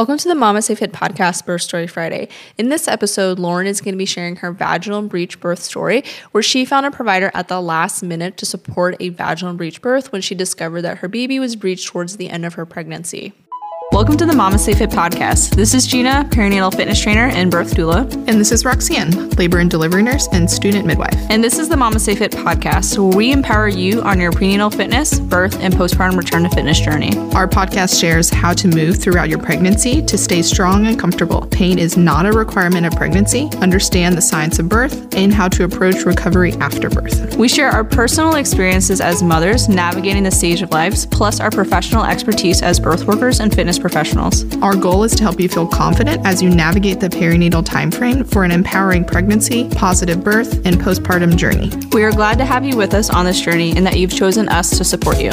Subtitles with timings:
[0.00, 2.30] Welcome to the Mama Stay Fit podcast, Birth Story Friday.
[2.56, 6.42] In this episode, Lauren is going to be sharing her vaginal breech birth story, where
[6.42, 10.22] she found a provider at the last minute to support a vaginal breech birth when
[10.22, 13.34] she discovered that her baby was breached towards the end of her pregnancy.
[14.00, 15.56] Welcome to the Mama Stay Fit podcast.
[15.56, 18.10] This is Gina, perinatal fitness trainer and birth doula.
[18.26, 21.14] And this is Roxanne, labor and delivery nurse and student midwife.
[21.28, 24.70] And this is the Mama Stay Fit podcast, where we empower you on your prenatal
[24.70, 27.14] fitness, birth, and postpartum return to fitness journey.
[27.34, 31.46] Our podcast shares how to move throughout your pregnancy to stay strong and comfortable.
[31.50, 33.50] Pain is not a requirement of pregnancy.
[33.60, 37.36] Understand the science of birth and how to approach recovery after birth.
[37.36, 42.04] We share our personal experiences as mothers navigating the stage of lives, plus our professional
[42.04, 43.89] expertise as birth workers and fitness professionals.
[44.62, 48.44] Our goal is to help you feel confident as you navigate the perinatal timeframe for
[48.44, 51.72] an empowering pregnancy, positive birth, and postpartum journey.
[51.92, 54.48] We are glad to have you with us on this journey and that you've chosen
[54.48, 55.32] us to support you.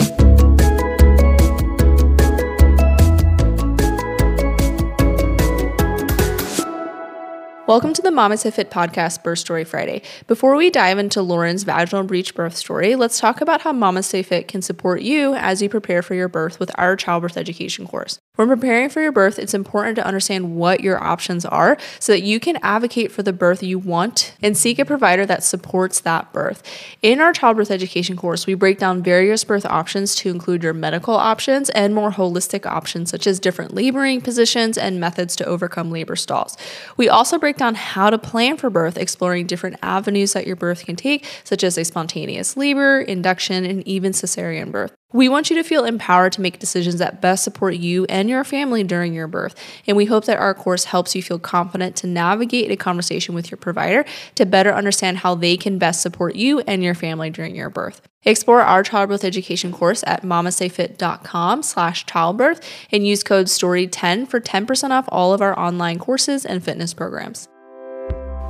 [7.68, 10.02] Welcome to the Mama Stay Fit podcast, Birth Story Friday.
[10.26, 14.24] Before we dive into Lauren's vaginal breech birth story, let's talk about how Mama Stay
[14.24, 18.20] Fit can support you as you prepare for your birth with our childbirth education course.
[18.38, 22.22] When preparing for your birth, it's important to understand what your options are so that
[22.22, 26.32] you can advocate for the birth you want and seek a provider that supports that
[26.34, 26.62] birth.
[27.02, 31.16] In our childbirth education course, we break down various birth options to include your medical
[31.16, 36.16] options and more holistic options, such as different laboring positions and methods to overcome labor
[36.16, 36.56] stalls.
[36.96, 40.86] We also break down how to plan for birth, exploring different avenues that your birth
[40.86, 44.94] can take, such as a spontaneous labor, induction, and even cesarean birth.
[45.13, 48.44] We want you to feel empowered to make decisions that best support you and your
[48.44, 49.55] family during your birth.
[49.88, 53.50] And we hope that our course helps you feel confident to navigate a conversation with
[53.50, 54.03] your provider
[54.35, 58.02] to better understand how they can best support you and your family during your birth.
[58.23, 62.59] Explore our childbirth education course at mamastayfit.com slash childbirth
[62.91, 67.47] and use code STORY10 for 10% off all of our online courses and fitness programs.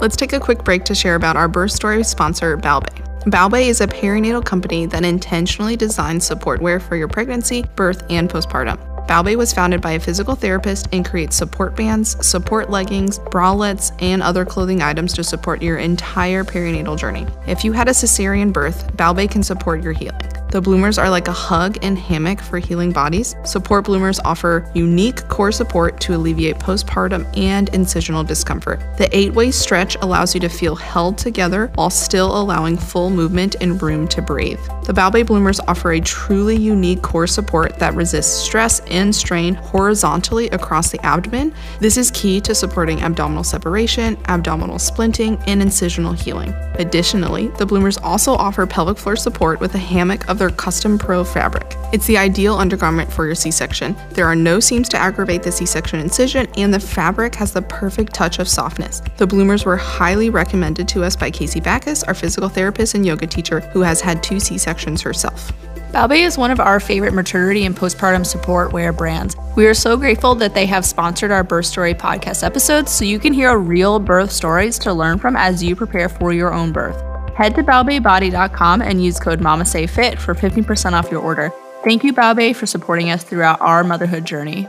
[0.02, 3.06] Let's take a quick break to share about our birth story sponsor, Balbay.
[3.28, 8.29] Balbay is a perinatal company that intentionally designs support wear for your pregnancy, birth, and
[8.29, 8.78] postpartum.
[9.06, 14.24] Balbay was founded by a physical therapist and creates support bands, support leggings, bralettes, and
[14.24, 17.28] other clothing items to support your entire perinatal journey.
[17.47, 20.22] If you had a cesarean birth, Balbay can support your healing.
[20.50, 23.35] The bloomers are like a hug and hammock for healing bodies.
[23.44, 28.80] Support bloomers offer unique core support to alleviate postpartum and incisional discomfort.
[28.97, 33.58] The eight way stretch allows you to feel held together while still allowing full movement
[33.59, 34.62] and room to breathe.
[34.85, 40.50] The Balbay bloomers offer a truly unique core support that resists stress and strain horizontally
[40.52, 41.53] across the abdomen.
[41.81, 46.53] This is key to supporting abdominal separation, abdominal splinting, and incisional healing.
[46.75, 51.24] Additionally, the bloomers also offer pelvic floor support with a hammock of their custom pro
[51.24, 51.75] fabric.
[51.94, 53.96] It's the ideal undergarment for your C section.
[54.12, 57.62] There are no seams to aggravate the C section incision, and the fabric has the
[57.62, 59.02] perfect touch of softness.
[59.18, 63.28] The bloomers were highly recommended to us by Casey Backus, our physical therapist and yoga
[63.28, 65.52] teacher, who has had two C sections herself.
[65.92, 69.38] Balbay is one of our favorite maternity and postpartum support wear brands.
[69.56, 73.20] We are so grateful that they have sponsored our birth story podcast episodes so you
[73.20, 77.02] can hear real birth stories to learn from as you prepare for your own birth.
[77.38, 81.52] Head to balbaybody.com and use code MAMASTAYFIT for 15% off your order.
[81.84, 84.68] Thank you, Balbay, for supporting us throughout our motherhood journey.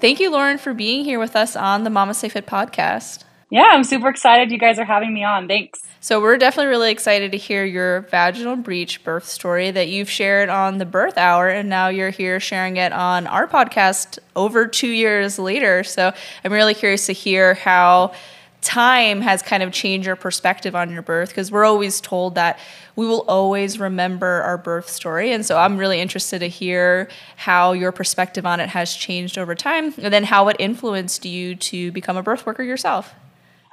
[0.00, 3.22] Thank you, Lauren, for being here with us on the Mama Stay Fit podcast.
[3.50, 5.46] Yeah, I'm super excited you guys are having me on.
[5.46, 5.80] Thanks.
[6.00, 10.48] So, we're definitely really excited to hear your vaginal breech birth story that you've shared
[10.48, 14.90] on the birth hour, and now you're here sharing it on our podcast over two
[14.90, 15.84] years later.
[15.84, 16.12] So,
[16.44, 18.12] I'm really curious to hear how
[18.64, 22.58] time has kind of changed your perspective on your birth because we're always told that
[22.96, 25.32] we will always remember our birth story.
[25.32, 29.54] And so I'm really interested to hear how your perspective on it has changed over
[29.54, 33.14] time and then how it influenced you to become a birth worker yourself.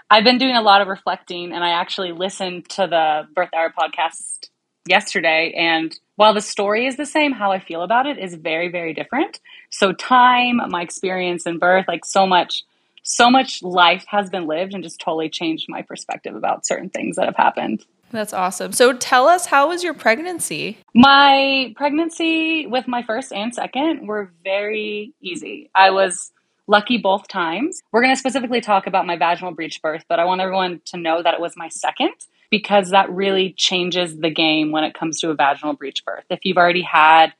[0.09, 3.71] I've been doing a lot of reflecting and I actually listened to the Birth Hour
[3.71, 4.49] podcast
[4.85, 5.53] yesterday.
[5.55, 8.93] And while the story is the same, how I feel about it is very, very
[8.93, 9.39] different.
[9.69, 12.63] So, time, my experience in birth, like so much
[13.03, 17.15] so much life has been lived and just totally changed my perspective about certain things
[17.15, 17.85] that have happened.
[18.11, 18.73] That's awesome.
[18.73, 20.77] So tell us, how was your pregnancy?
[20.93, 25.69] My pregnancy with my first and second were very easy.
[25.73, 26.31] I was
[26.67, 27.81] lucky both times.
[27.91, 30.97] We're going to specifically talk about my vaginal breech birth, but I want everyone to
[30.97, 32.11] know that it was my second
[32.49, 36.25] because that really changes the game when it comes to a vaginal breech birth.
[36.29, 37.33] If you've already had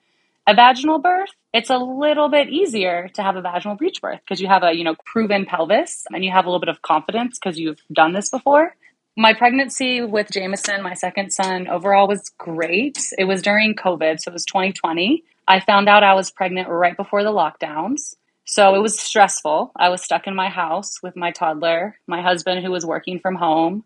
[0.47, 4.41] a vaginal birth, it's a little bit easier to have a vaginal breech birth because
[4.41, 7.38] you have a, you know, proven pelvis and you have a little bit of confidence
[7.39, 8.75] because you've done this before.
[9.17, 12.97] My pregnancy with Jameson, my second son, overall was great.
[13.17, 15.23] It was during COVID, so it was 2020.
[15.47, 18.15] I found out I was pregnant right before the lockdowns.
[18.45, 19.71] So it was stressful.
[19.75, 23.35] I was stuck in my house with my toddler, my husband who was working from
[23.35, 23.83] home.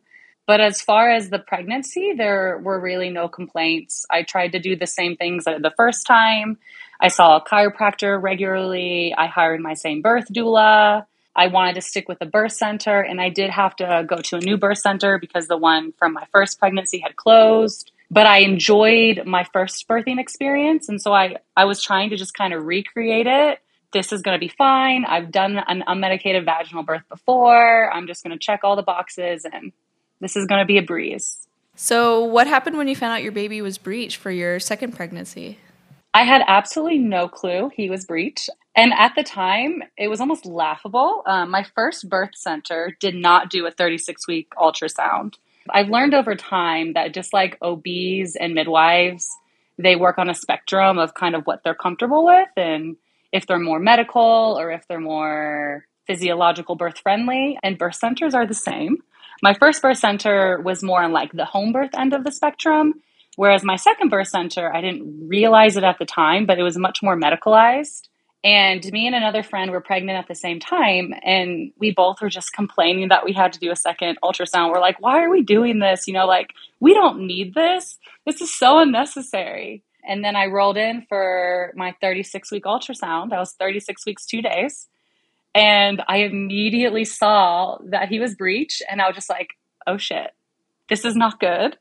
[0.47, 4.05] But as far as the pregnancy, there were really no complaints.
[4.09, 6.57] I tried to do the same things the first time.
[6.99, 9.13] I saw a chiropractor regularly.
[9.17, 11.05] I hired my same birth doula.
[11.35, 14.37] I wanted to stick with the birth center, and I did have to go to
[14.37, 17.91] a new birth center because the one from my first pregnancy had closed.
[18.09, 22.33] But I enjoyed my first birthing experience, and so I, I was trying to just
[22.35, 23.59] kind of recreate it.
[23.91, 25.05] This is going to be fine.
[25.05, 27.91] I've done an unmedicated vaginal birth before.
[27.91, 29.73] I'm just going to check all the boxes, and
[30.19, 31.37] this is going to be a breeze.
[31.75, 35.59] So, what happened when you found out your baby was breech for your second pregnancy?
[36.13, 38.49] I had absolutely no clue he was breech.
[38.73, 41.23] And at the time, it was almost laughable.
[41.25, 45.33] Um, my first birth center did not do a 36 week ultrasound.
[45.69, 49.29] I've learned over time that just like OBs and midwives,
[49.77, 52.95] they work on a spectrum of kind of what they're comfortable with and
[53.33, 57.57] if they're more medical or if they're more physiological birth friendly.
[57.61, 58.99] And birth centers are the same.
[59.41, 62.95] My first birth center was more on like the home birth end of the spectrum,
[63.35, 66.77] whereas my second birth center, I didn't realize it at the time, but it was
[66.77, 68.07] much more medicalized.
[68.43, 72.29] And me and another friend were pregnant at the same time, and we both were
[72.29, 74.71] just complaining that we had to do a second ultrasound.
[74.71, 76.07] We're like, why are we doing this?
[76.07, 77.97] You know, like, we don't need this.
[78.23, 79.83] This is so unnecessary.
[80.07, 83.33] And then I rolled in for my 36 week ultrasound.
[83.33, 84.87] I was 36 weeks, two days.
[85.55, 89.51] And I immediately saw that he was breached, and I was just like,
[89.87, 90.31] oh shit,
[90.89, 91.77] this is not good.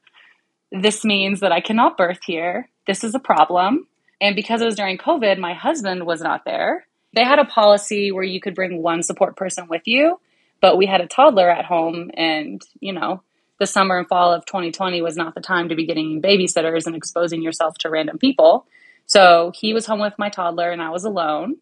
[0.71, 2.71] This means that I cannot birth here.
[2.87, 3.89] This is a problem.
[4.21, 6.87] And because it was during COVID, my husband was not there.
[7.15, 10.21] They had a policy where you could bring one support person with you,
[10.61, 13.23] but we had a toddler at home, and you know,
[13.59, 16.95] the summer and fall of 2020 was not the time to be getting babysitters and
[16.95, 18.67] exposing yourself to random people.
[19.07, 21.57] So he was home with my toddler, and I was alone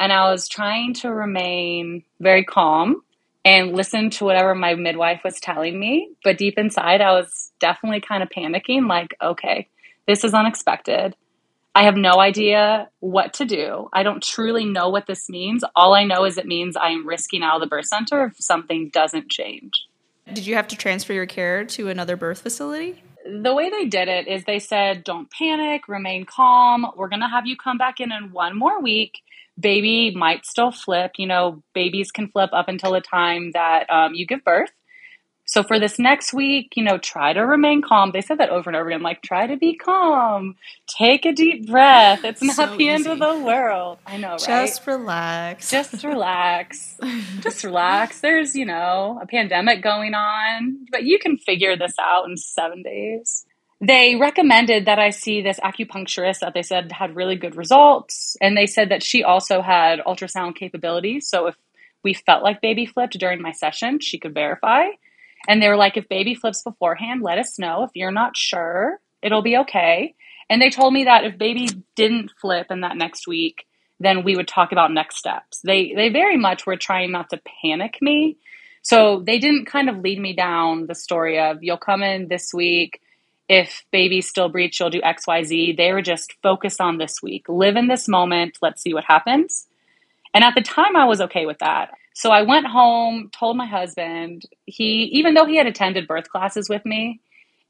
[0.00, 3.02] and I was trying to remain very calm
[3.44, 6.10] and listen to whatever my midwife was telling me.
[6.24, 9.68] But deep inside, I was definitely kind of panicking like, okay,
[10.08, 11.14] this is unexpected.
[11.74, 13.88] I have no idea what to do.
[13.92, 15.62] I don't truly know what this means.
[15.76, 18.36] All I know is it means I am risking out of the birth center if
[18.40, 19.86] something doesn't change.
[20.32, 23.02] Did you have to transfer your care to another birth facility?
[23.30, 26.86] The way they did it is they said, don't panic, remain calm.
[26.96, 29.22] We're going to have you come back in in one more week
[29.60, 31.12] baby might still flip.
[31.18, 34.70] You know, babies can flip up until the time that um, you give birth.
[35.50, 38.12] So for this next week, you know, try to remain calm.
[38.12, 40.54] They said that over and over again, like try to be calm,
[40.86, 42.22] take a deep breath.
[42.22, 42.88] It's not so the easy.
[42.88, 43.98] end of the world.
[44.06, 44.38] I know, right?
[44.38, 45.68] Just relax.
[45.68, 46.96] Just relax.
[47.40, 48.20] Just relax.
[48.20, 52.84] There's, you know, a pandemic going on, but you can figure this out in seven
[52.84, 53.44] days
[53.82, 58.36] they recommended that I see this acupuncturist that they said had really good results.
[58.38, 61.26] And they said that she also had ultrasound capabilities.
[61.26, 61.54] So if
[62.04, 64.88] we felt like baby flipped during my session, she could verify.
[65.48, 67.84] And they were like, if baby flips beforehand, let us know.
[67.84, 70.14] If you're not sure, it'll be okay.
[70.48, 73.66] And they told me that if baby didn't flip in that next week,
[74.00, 75.60] then we would talk about next steps.
[75.62, 78.36] They they very much were trying not to panic me.
[78.82, 82.52] So they didn't kind of lead me down the story of you'll come in this
[82.54, 83.00] week,
[83.48, 85.76] if baby still breech, you'll do XYZ.
[85.76, 87.46] They were just focused on this week.
[87.48, 88.58] Live in this moment.
[88.62, 89.66] Let's see what happens.
[90.32, 91.90] And at the time, I was okay with that.
[92.14, 94.44] So I went home, told my husband.
[94.66, 97.20] He, even though he had attended birth classes with me,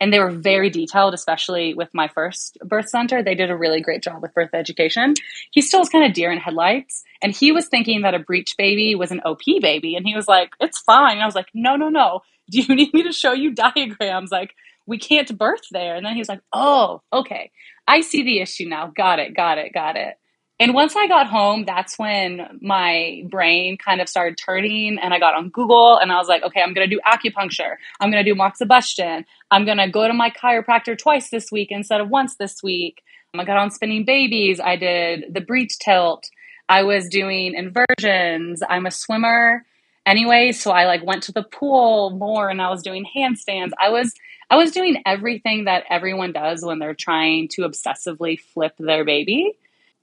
[0.01, 3.83] and they were very detailed, especially with my first birth center, they did a really
[3.83, 5.15] great job with birth education.
[5.51, 7.05] He still was kind of deer in headlights.
[7.23, 9.97] And he was thinking that a breech baby was an OP baby.
[9.97, 11.13] And he was like, it's fine.
[11.13, 12.21] And I was like, no, no, no.
[12.51, 14.31] Do you need me to show you diagrams?
[14.33, 14.55] Like,
[14.87, 15.97] we can't birth there.
[15.97, 17.51] And then he was like, oh, okay.
[17.87, 18.91] I see the issue now.
[18.97, 20.17] Got it, got it, got it.
[20.61, 25.19] And once I got home, that's when my brain kind of started turning and I
[25.19, 27.77] got on Google and I was like, okay, I'm going to do acupuncture.
[27.99, 29.25] I'm going to do moxibustion.
[29.51, 33.03] I'm going to go to my chiropractor twice this week instead of once this week.
[33.33, 34.61] I got on spinning babies.
[34.61, 36.29] I did the breech tilt.
[36.69, 38.63] I was doing inversions.
[38.69, 39.65] I'm a swimmer
[40.05, 43.71] anyway, so I like went to the pool more and I was doing handstands.
[43.81, 44.13] I was
[44.51, 49.55] I was doing everything that everyone does when they're trying to obsessively flip their baby.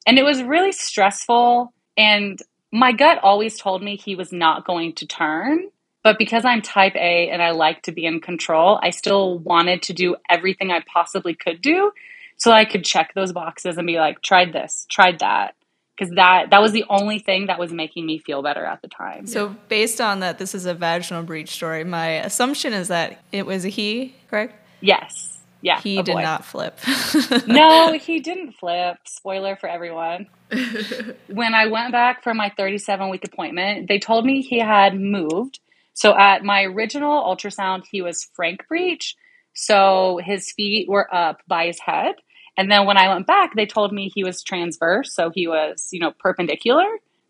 [0.08, 1.72] And it was really stressful.
[1.98, 5.70] And my gut always told me he was not going to turn.
[6.04, 9.82] But because I'm type A and I like to be in control, I still wanted
[9.84, 11.92] to do everything I possibly could do
[12.38, 15.56] so I could check those boxes and be like, tried this, tried that
[15.98, 18.88] because that that was the only thing that was making me feel better at the
[18.88, 19.26] time.
[19.26, 21.84] So based on that, this is a vaginal breech story.
[21.84, 24.56] My assumption is that it was a he, correct?
[24.80, 25.37] Yes.
[25.62, 25.80] Yeah.
[25.82, 26.22] He did boy.
[26.22, 26.80] not flip.
[27.48, 28.98] no, he didn't flip.
[29.06, 30.28] Spoiler for everyone.
[31.28, 35.60] when I went back for my 37 week appointment, they told me he had moved.
[35.94, 39.16] So at my original ultrasound, he was frank breech.
[39.54, 42.16] So his feet were up by his head.
[42.56, 45.14] And then when I went back, they told me he was transverse.
[45.14, 46.86] So he was, you know, perpendicular.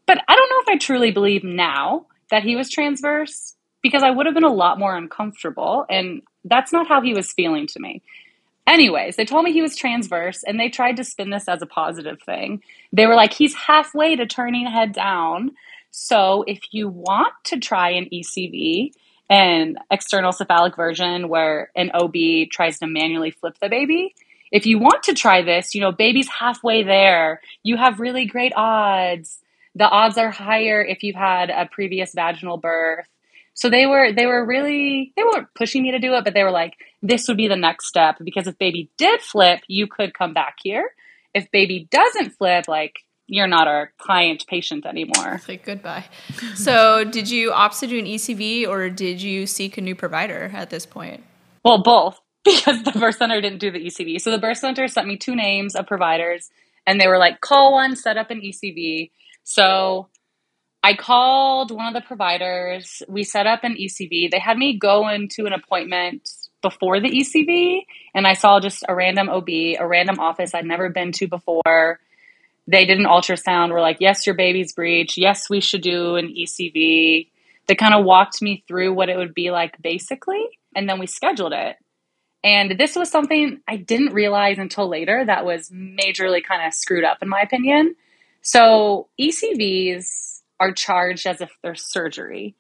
[0.06, 4.10] But I don't know if I truly believe now that he was transverse because I
[4.10, 5.86] would have been a lot more uncomfortable.
[5.90, 8.02] And that's not how he was feeling to me.
[8.68, 11.66] Anyways, they told me he was transverse and they tried to spin this as a
[11.66, 12.62] positive thing.
[12.92, 15.52] They were like, he's halfway to turning head down.
[15.92, 18.92] So if you want to try an ECV,
[19.30, 24.14] an external cephalic version where an OB tries to manually flip the baby,
[24.52, 27.42] if you want to try this, you know, baby's halfway there.
[27.64, 29.40] You have really great odds.
[29.76, 33.08] The odds are higher if you've had a previous vaginal birth.
[33.58, 36.44] So they were they were really they weren't pushing me to do it, but they
[36.44, 40.14] were like, this would be the next step because if baby did flip, you could
[40.14, 40.92] come back here.
[41.34, 45.42] If baby doesn't flip, like you're not our client patient anymore.
[45.48, 46.06] Like goodbye.
[46.56, 50.52] so did you opt to do an ECV or did you seek a new provider
[50.54, 51.24] at this point?
[51.66, 54.22] Well, both because the birth center didn't do the ECV.
[54.22, 56.52] So the birth center sent me two names of providers
[56.86, 59.10] and they were like, call one, set up an ECV.
[59.44, 60.10] So
[60.88, 63.04] I called one of the providers.
[63.10, 64.32] We set up an ECV.
[64.32, 66.30] They had me go into an appointment
[66.62, 67.82] before the ECV,
[68.16, 72.00] and I saw just a random OB, a random office I'd never been to before.
[72.68, 73.72] They did an ultrasound.
[73.72, 75.18] We're like, yes, your baby's breech.
[75.18, 77.28] Yes, we should do an ECV.
[77.68, 81.06] They kind of walked me through what it would be like basically, and then we
[81.06, 81.76] scheduled it.
[82.46, 87.04] And this was something I didn't realize until later that was majorly kind of screwed
[87.04, 87.98] up, in my opinion.
[88.42, 92.56] So, ECVs are charged as if they're surgery.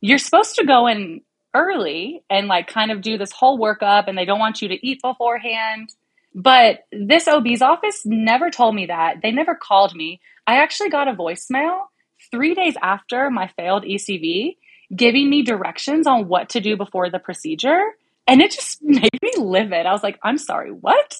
[0.00, 1.22] You're supposed to go in
[1.54, 4.86] early and like kind of do this whole workup and they don't want you to
[4.86, 5.90] eat beforehand.
[6.34, 9.22] But this OB's office never told me that.
[9.22, 10.20] They never called me.
[10.46, 11.86] I actually got a voicemail
[12.30, 14.56] three days after my failed ECV
[14.94, 17.80] giving me directions on what to do before the procedure.
[18.26, 19.86] And it just made me livid.
[19.86, 21.16] I was like, I'm sorry, what?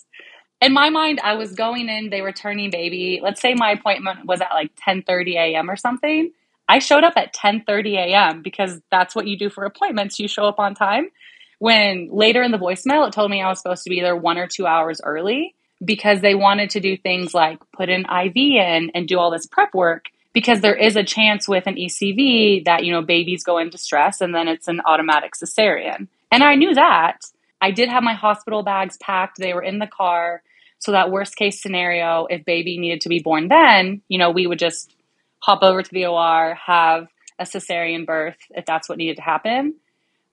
[0.64, 3.20] In my mind, I was going in, they were turning baby.
[3.22, 5.70] Let's say my appointment was at like 10 30 a.m.
[5.70, 6.32] or something.
[6.66, 8.42] I showed up at 10 30 a.m.
[8.42, 10.18] because that's what you do for appointments.
[10.18, 11.10] You show up on time.
[11.58, 14.38] When later in the voicemail, it told me I was supposed to be there one
[14.38, 15.54] or two hours early
[15.84, 19.46] because they wanted to do things like put an IV in and do all this
[19.46, 23.58] prep work because there is a chance with an ECV that, you know, babies go
[23.58, 26.08] into stress and then it's an automatic cesarean.
[26.32, 27.18] And I knew that.
[27.60, 29.38] I did have my hospital bags packed.
[29.38, 30.42] They were in the car.
[30.84, 34.46] So that worst case scenario, if baby needed to be born then, you know, we
[34.46, 34.94] would just
[35.38, 39.76] hop over to the OR, have a cesarean birth if that's what needed to happen.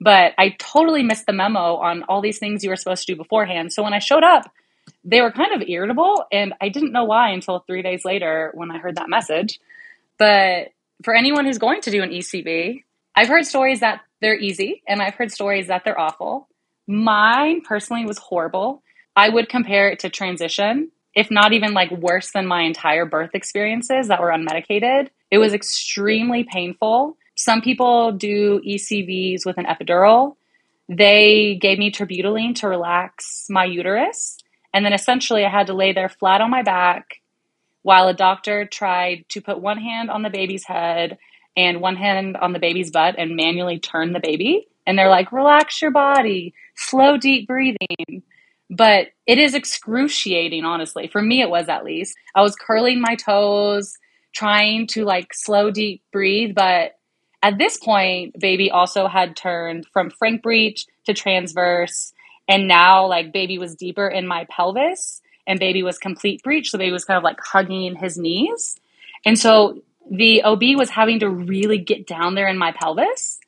[0.01, 3.17] But I totally missed the memo on all these things you were supposed to do
[3.17, 3.71] beforehand.
[3.71, 4.51] So when I showed up,
[5.05, 8.71] they were kind of irritable, and I didn't know why until three days later when
[8.71, 9.57] I heard that message.
[10.19, 12.83] But for anyone who's going to do an ECV,
[13.15, 16.49] I've heard stories that they're easy, and I've heard stories that they're awful.
[16.87, 18.83] Mine personally was horrible.
[19.21, 23.35] I would compare it to transition, if not even like worse than my entire birth
[23.35, 25.09] experiences that were unmedicated.
[25.29, 27.17] It was extremely painful.
[27.35, 30.37] Some people do ECVs with an epidural.
[30.89, 34.39] They gave me terbutaline to relax my uterus.
[34.73, 37.21] And then essentially, I had to lay there flat on my back
[37.83, 41.19] while a doctor tried to put one hand on the baby's head
[41.55, 44.67] and one hand on the baby's butt and manually turn the baby.
[44.87, 48.23] And they're like, relax your body, slow, deep breathing
[48.71, 51.07] but it is excruciating, honestly.
[51.07, 52.15] For me, it was at least.
[52.33, 53.97] I was curling my toes,
[54.33, 56.55] trying to like slow, deep breathe.
[56.55, 56.93] But
[57.43, 62.13] at this point, baby also had turned from frank breech to transverse.
[62.47, 66.69] And now, like, baby was deeper in my pelvis and baby was complete breech.
[66.69, 68.77] So, baby was kind of like hugging his knees.
[69.25, 73.39] And so, the OB was having to really get down there in my pelvis.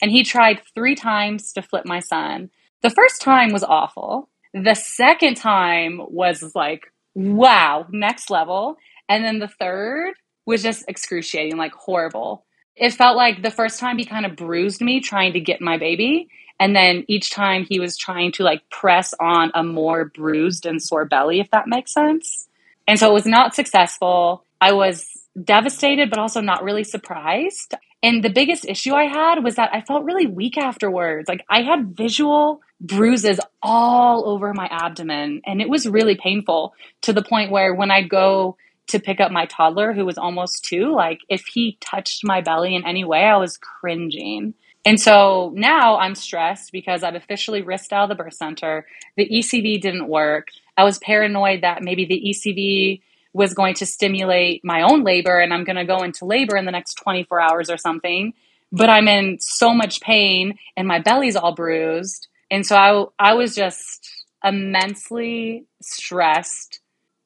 [0.00, 2.50] And he tried three times to flip my son.
[2.82, 4.28] The first time was awful.
[4.54, 8.76] The second time was like, wow, next level.
[9.08, 10.14] And then the third
[10.46, 12.44] was just excruciating, like horrible.
[12.76, 15.78] It felt like the first time he kind of bruised me trying to get my
[15.78, 16.28] baby.
[16.58, 20.82] And then each time he was trying to like press on a more bruised and
[20.82, 22.48] sore belly, if that makes sense.
[22.86, 24.44] And so it was not successful.
[24.60, 25.08] I was
[25.42, 27.74] devastated, but also not really surprised.
[28.02, 31.28] And the biggest issue I had was that I felt really weak afterwards.
[31.28, 37.12] Like I had visual bruises all over my abdomen, and it was really painful to
[37.12, 38.56] the point where when I'd go
[38.88, 42.74] to pick up my toddler who was almost two, like if he touched my belly
[42.74, 44.54] in any way, I was cringing.
[44.84, 48.86] And so now I'm stressed because I've officially risked out of the birth center.
[49.16, 50.48] The ECV didn't work.
[50.76, 53.00] I was paranoid that maybe the ECV
[53.32, 56.64] was going to stimulate my own labor and I'm going to go into labor in
[56.64, 58.34] the next 24 hours or something.
[58.72, 62.26] But I'm in so much pain and my belly's all bruised.
[62.52, 66.80] And so I, I was just immensely stressed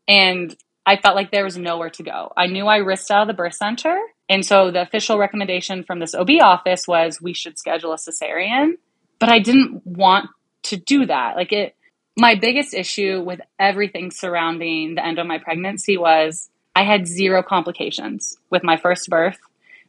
[0.07, 0.57] and
[0.87, 2.33] I felt like there was nowhere to go.
[2.37, 3.99] I knew I risked out of the birth center.
[4.29, 8.75] And so the official recommendation from this OB office was we should schedule a cesarean.
[9.19, 10.31] But I didn't want
[10.65, 11.35] to do that.
[11.35, 11.75] Like it,
[12.17, 17.43] my biggest issue with everything surrounding the end of my pregnancy was I had zero
[17.43, 19.39] complications with my first birth,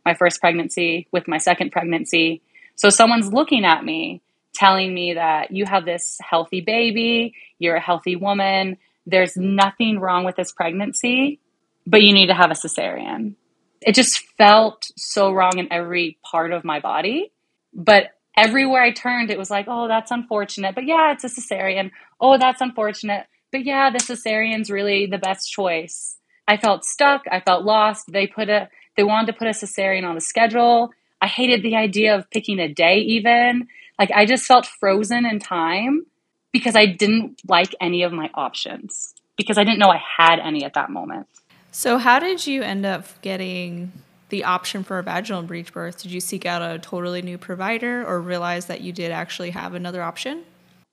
[0.04, 2.42] my first pregnancy, with my second pregnancy.
[2.76, 4.24] So someone's looking at me
[4.54, 10.26] telling me that you have this healthy baby, you're a healthy woman, there's nothing wrong
[10.26, 11.40] with this pregnancy,
[11.86, 13.36] but you need to have a cesarean.
[13.82, 17.32] It just felt so wrong in every part of my body.
[17.74, 20.76] But everywhere I turned, it was like, oh, that's unfortunate.
[20.76, 21.92] But yeah, it's a cesarean.
[22.20, 23.28] Oh, that's unfortunate.
[23.52, 26.18] But yeah, the cesarean's really the best choice.
[26.48, 27.24] I felt stuck.
[27.32, 28.12] I felt lost.
[28.12, 30.92] They put a they wanted to put a cesarean on the schedule.
[31.22, 33.68] I hated the idea of picking a day even.
[34.00, 36.06] Like I just felt frozen in time
[36.52, 40.64] because I didn't like any of my options because I didn't know I had any
[40.64, 41.28] at that moment.
[41.72, 43.92] So how did you end up getting
[44.30, 46.02] the option for a vaginal breech birth?
[46.02, 49.74] Did you seek out a totally new provider or realize that you did actually have
[49.74, 50.44] another option?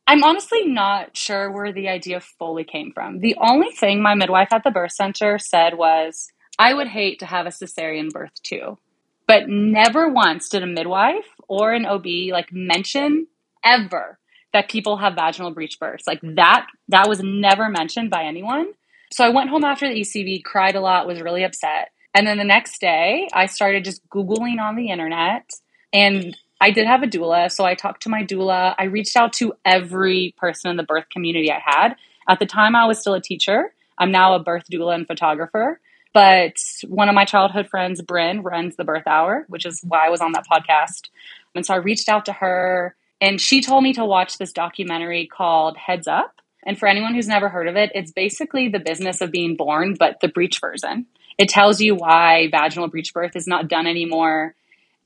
[0.07, 3.21] I'm honestly not sure where the idea fully came from.
[3.21, 7.27] The only thing my midwife at the birth center said was, I would hate to
[7.27, 8.79] have a cesarean birth too.
[9.27, 13.27] But never once did a midwife or an OB like mention
[13.65, 14.19] ever
[14.53, 16.07] that people have vaginal breech births.
[16.07, 18.73] Like that that was never mentioned by anyone.
[19.13, 21.91] So I went home after the ECV, cried a lot, was really upset.
[22.15, 25.51] And then the next day, I started just Googling on the internet.
[25.93, 27.51] And I did have a doula.
[27.51, 28.75] So I talked to my doula.
[28.79, 31.97] I reached out to every person in the birth community I had.
[32.29, 33.75] At the time, I was still a teacher.
[33.99, 35.81] I'm now a birth doula and photographer.
[36.15, 36.57] But
[36.87, 40.23] one of my childhood friends, Bryn, runs the birth hour, which is why I was
[40.23, 41.09] on that podcast.
[41.55, 45.27] And so I reached out to her, and she told me to watch this documentary
[45.27, 46.41] called Heads Up.
[46.65, 49.97] And for anyone who's never heard of it, it's basically the business of being born,
[49.99, 51.07] but the breech version.
[51.37, 54.55] It tells you why vaginal breech birth is not done anymore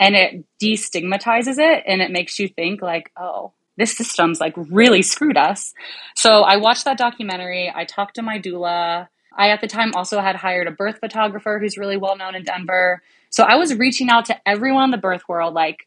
[0.00, 5.02] and it destigmatizes it and it makes you think like, oh, this system's like really
[5.02, 5.72] screwed us.
[6.14, 7.72] So I watched that documentary.
[7.74, 9.08] I talked to my doula.
[9.38, 12.42] I at the time also had hired a birth photographer who's really well known in
[12.42, 13.00] Denver.
[13.30, 15.86] So I was reaching out to everyone in the birth world like,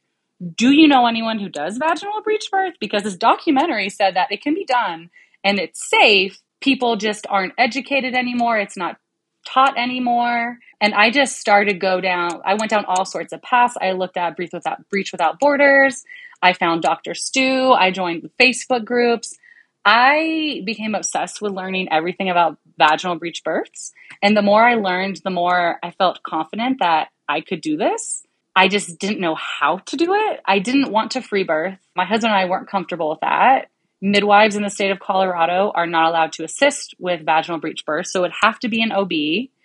[0.56, 2.74] do you know anyone who does vaginal breech birth?
[2.80, 5.10] Because this documentary said that it can be done
[5.44, 6.40] and it's safe.
[6.62, 8.58] People just aren't educated anymore.
[8.58, 8.98] It's not
[9.46, 10.58] taught anymore.
[10.80, 12.42] And I just started go down.
[12.46, 13.76] I went down all sorts of paths.
[13.80, 16.04] I looked at Breech Without Breech Without Borders.
[16.42, 17.14] I found Dr.
[17.14, 17.72] Stu.
[17.72, 19.38] I joined Facebook groups.
[19.84, 23.92] I became obsessed with learning everything about vaginal breech births.
[24.22, 28.26] And the more I learned, the more I felt confident that I could do this.
[28.56, 30.42] I just didn't know how to do it.
[30.46, 31.78] I didn't want to free birth.
[31.96, 33.70] My husband and I weren't comfortable with that
[34.02, 38.08] midwives in the state of Colorado are not allowed to assist with vaginal breech birth.
[38.08, 39.12] So it would have to be an OB,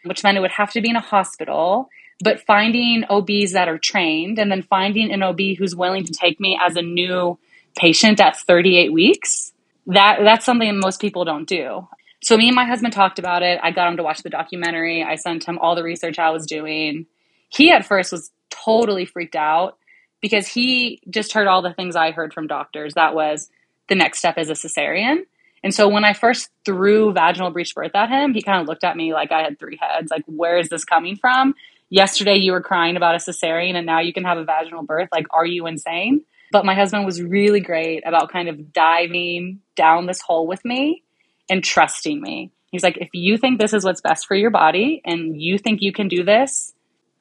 [0.04, 1.88] which meant it would have to be in a hospital.
[2.22, 6.38] But finding OBs that are trained and then finding an OB who's willing to take
[6.38, 7.38] me as a new
[7.76, 9.52] patient at 38 weeks,
[9.86, 11.88] that that's something most people don't do.
[12.26, 13.60] So me and my husband talked about it.
[13.62, 15.04] I got him to watch the documentary.
[15.04, 17.06] I sent him all the research I was doing.
[17.50, 19.78] He at first was totally freaked out
[20.20, 22.94] because he just heard all the things I heard from doctors.
[22.94, 23.48] That was
[23.88, 25.18] the next step is a cesarean.
[25.62, 28.82] And so when I first threw vaginal breech birth at him, he kind of looked
[28.82, 30.10] at me like I had three heads.
[30.10, 31.54] Like, where is this coming from?
[31.90, 35.10] Yesterday you were crying about a cesarean and now you can have a vaginal birth.
[35.12, 36.24] Like, are you insane?
[36.50, 41.04] But my husband was really great about kind of diving down this hole with me
[41.48, 42.52] and trusting me.
[42.70, 45.80] He's like, if you think this is what's best for your body and you think
[45.80, 46.72] you can do this,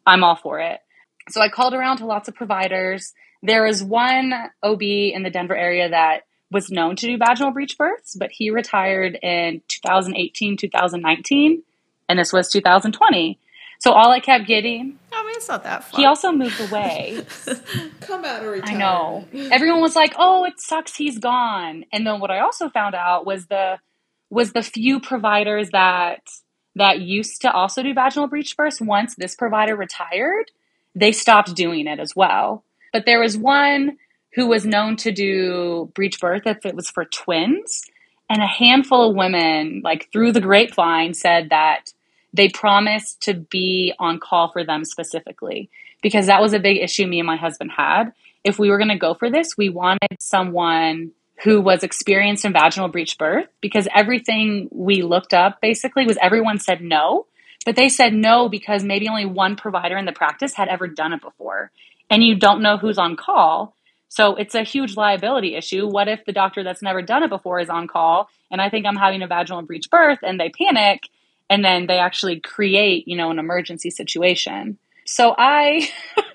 [0.06, 0.80] I'm all for it.
[1.30, 3.14] So I called around to lots of providers.
[3.42, 4.34] There is one
[4.64, 8.50] OB in the Denver area that was known to do vaginal breech births, but he
[8.50, 11.64] retired in 2018, 2019,
[12.08, 13.40] and this was 2020.
[13.80, 14.98] So all I kept getting.
[15.12, 16.00] I mean, it's not that far.
[16.00, 17.26] He also moved away.
[18.02, 18.70] Come out of retirement.
[18.70, 19.26] I know.
[19.52, 20.96] Everyone was like, "Oh, it sucks.
[20.96, 23.80] He's gone." And then what I also found out was the
[24.36, 26.30] was the few providers that
[26.76, 28.82] that used to also do vaginal breech births.
[28.82, 30.52] Once this provider retired,
[30.94, 32.66] they stopped doing it as well.
[32.92, 33.98] But there was one
[34.34, 37.84] who was known to do breech birth if it was for twins.
[38.30, 41.94] And a handful of women, like through the grapevine, said that
[42.34, 45.70] they promised to be on call for them specifically
[46.02, 48.12] because that was a big issue me and my husband had.
[48.44, 51.12] If we were going to go for this, we wanted someone
[51.44, 56.60] who was experienced in vaginal breech birth because everything we looked up basically was everyone
[56.60, 57.26] said no.
[57.66, 61.14] But they said no because maybe only one provider in the practice had ever done
[61.14, 61.72] it before.
[62.10, 63.76] And you don't know who's on call.
[64.08, 65.88] So it's a huge liability issue.
[65.88, 68.86] What if the doctor that's never done it before is on call and I think
[68.86, 71.10] I'm having a vaginal breech birth and they panic
[71.50, 74.78] and then they actually create, you know, an emergency situation.
[75.06, 75.90] So I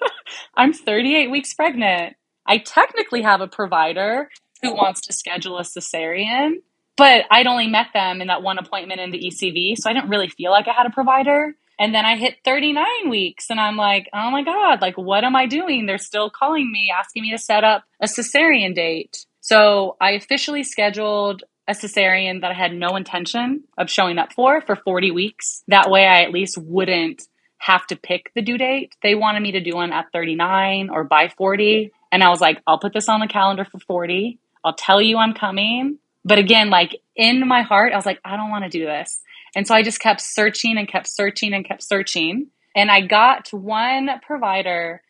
[0.57, 2.17] I'm 38 weeks pregnant.
[2.45, 4.29] I technically have a provider
[4.63, 6.63] who wants to schedule a cesarean,
[6.97, 10.11] but I'd only met them in that one appointment in the ECV, so I didn't
[10.11, 11.55] really feel like I had a provider.
[11.79, 15.35] And then I hit 39 weeks and I'm like, oh my God, like, what am
[15.35, 15.87] I doing?
[15.87, 19.25] They're still calling me, asking me to set up a cesarean date.
[19.41, 24.61] So I officially scheduled a cesarean that I had no intention of showing up for
[24.61, 25.63] for 40 weeks.
[25.69, 27.23] That way I at least wouldn't
[27.61, 28.95] have to pick the due date.
[29.03, 31.93] They wanted me to do one at 39 or by 40.
[32.13, 34.39] And I was like, I'll put this on the calendar for 40.
[34.65, 35.99] I'll tell you I'm coming.
[36.25, 39.21] But again, like in my heart, I was like, I don't want to do this.
[39.55, 42.49] And so I just kept searching and kept searching and kept searching.
[42.77, 45.03] And I got one provider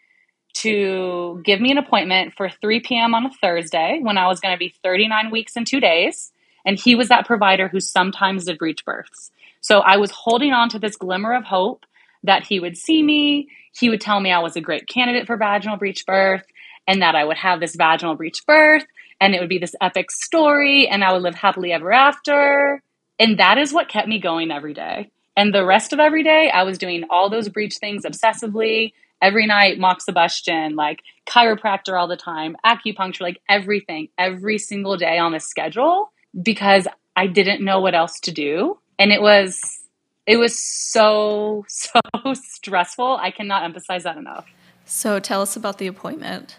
[0.52, 3.14] to give me an appointment for 3 p.m.
[3.14, 6.32] on a Thursday when I was going to be 39 weeks and two days.
[6.64, 9.30] And he was that provider who sometimes did breech births.
[9.60, 11.84] So I was holding on to this glimmer of hope
[12.24, 13.48] that he would see me.
[13.78, 16.44] He would tell me I was a great candidate for vaginal breech birth
[16.86, 18.84] and that I would have this vaginal breech birth
[19.20, 22.82] and it would be this epic story and I would live happily ever after.
[23.18, 25.10] And that is what kept me going every day.
[25.36, 28.92] And the rest of every day, I was doing all those breech things obsessively.
[29.22, 35.32] Every night, moxibustion, like chiropractor all the time, acupuncture, like everything, every single day on
[35.32, 38.78] the schedule because I didn't know what else to do.
[38.98, 39.80] And it was,
[40.26, 42.00] it was so, so
[42.32, 43.18] stressful.
[43.20, 44.46] I cannot emphasize that enough.
[44.86, 46.56] So tell us about the appointment.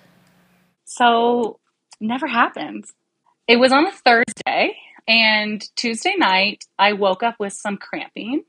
[0.85, 1.59] So,
[2.01, 2.85] never happened.
[3.47, 4.75] It was on a Thursday
[5.07, 8.43] and Tuesday night, I woke up with some cramping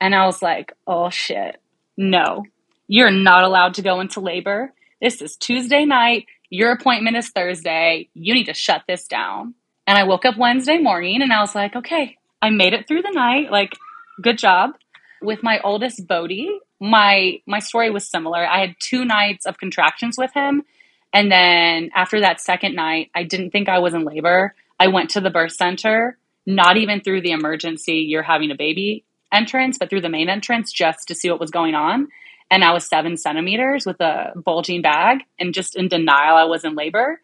[0.00, 1.60] and I was like, oh shit,
[1.96, 2.44] no,
[2.88, 4.72] you're not allowed to go into labor.
[5.00, 6.26] This is Tuesday night.
[6.50, 8.08] Your appointment is Thursday.
[8.14, 9.54] You need to shut this down.
[9.86, 13.02] And I woke up Wednesday morning and I was like, okay, I made it through
[13.02, 13.50] the night.
[13.50, 13.76] Like,
[14.20, 14.72] good job.
[15.20, 18.44] With my oldest Bodhi, my my story was similar.
[18.44, 20.64] I had two nights of contractions with him.
[21.12, 24.54] And then after that second night, I didn't think I was in labor.
[24.78, 29.04] I went to the birth center, not even through the emergency, you're having a baby
[29.32, 32.08] entrance, but through the main entrance just to see what was going on.
[32.50, 36.64] And I was seven centimeters with a bulging bag and just in denial I was
[36.64, 37.20] in labor.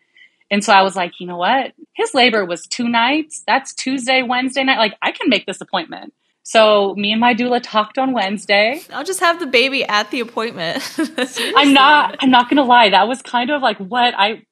[0.50, 1.74] And so I was like, you know what?
[1.94, 3.42] His labor was two nights.
[3.46, 4.78] That's Tuesday, Wednesday night.
[4.78, 6.14] Like, I can make this appointment.
[6.48, 8.80] So me and my doula talked on Wednesday.
[8.90, 10.82] I'll just have the baby at the appointment.
[11.54, 12.88] I'm not I'm not gonna lie.
[12.88, 14.44] That was kind of like what I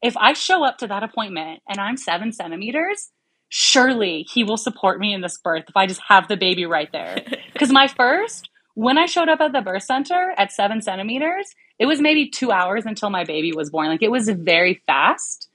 [0.00, 3.10] if I show up to that appointment and I'm seven centimeters,
[3.48, 6.88] surely he will support me in this birth if I just have the baby right
[6.92, 7.18] there.
[7.52, 11.86] Because my first, when I showed up at the birth center at seven centimeters, it
[11.86, 13.88] was maybe two hours until my baby was born.
[13.88, 15.48] Like it was very fast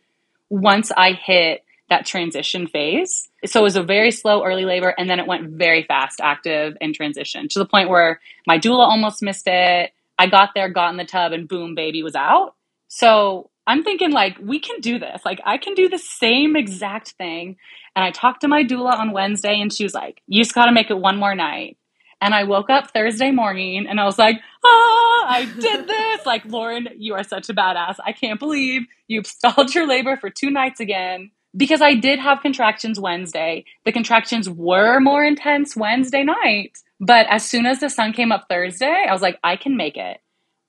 [0.49, 3.29] once I hit that transition phase.
[3.45, 6.75] So it was a very slow early labor and then it went very fast, active
[6.81, 9.91] and transition to the point where my doula almost missed it.
[10.17, 12.55] I got there, got in the tub, and boom, baby was out.
[12.87, 15.21] So I'm thinking like we can do this.
[15.25, 17.57] Like I can do the same exact thing.
[17.95, 20.65] And I talked to my doula on Wednesday and she was like, "You just got
[20.65, 21.77] to make it one more night."
[22.21, 26.45] And I woke up Thursday morning and I was like, "Ah, I did this." like,
[26.45, 27.97] "Lauren, you are such a badass.
[28.03, 32.41] I can't believe you've stalled your labor for two nights again." Because I did have
[32.41, 33.65] contractions Wednesday.
[33.85, 36.77] The contractions were more intense Wednesday night.
[36.99, 39.97] But as soon as the sun came up Thursday, I was like, I can make
[39.97, 40.17] it.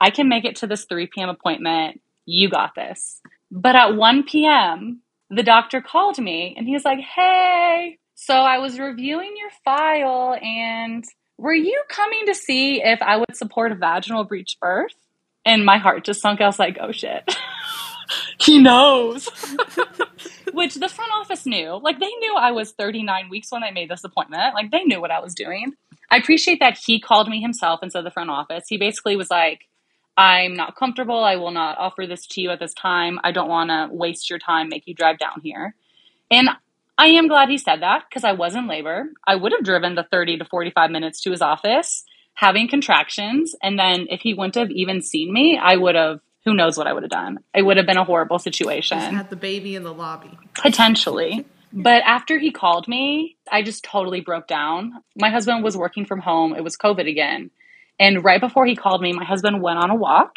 [0.01, 1.29] I can make it to this 3 p.m.
[1.29, 3.21] appointment you got this.
[3.51, 8.59] But at 1 p.m., the doctor called me and he was like, hey, so I
[8.59, 11.05] was reviewing your file and
[11.39, 14.95] were you coming to see if I would support a vaginal breech birth?
[15.45, 16.41] And my heart just sunk.
[16.41, 17.37] I was like, oh shit.
[18.41, 19.29] he knows.
[20.57, 21.79] Which the front office knew.
[21.83, 24.55] Like they knew I was 39 weeks when I made this appointment.
[24.55, 25.75] Like they knew what I was doing.
[26.11, 28.65] I appreciate that he called me himself instead of the front office.
[28.67, 29.69] He basically was like,
[30.17, 31.23] I'm not comfortable.
[31.23, 33.19] I will not offer this to you at this time.
[33.23, 35.75] I don't want to waste your time, make you drive down here.
[36.31, 36.49] And
[36.97, 39.11] I am glad he said that because I was in labor.
[39.27, 42.05] I would have driven the 30 to 45 minutes to his office
[42.37, 43.55] having contractions.
[43.63, 46.87] And then if he wouldn't have even seen me, I would have, who knows what
[46.87, 47.41] I would have done.
[47.53, 48.99] It would have been a horrible situation.
[49.01, 50.39] Just had the baby in the lobby.
[50.55, 51.45] Potentially.
[51.73, 54.93] but after he called me, I just totally broke down.
[55.17, 56.55] My husband was working from home.
[56.55, 57.51] It was COVID again.
[57.99, 60.37] And right before he called me, my husband went on a walk.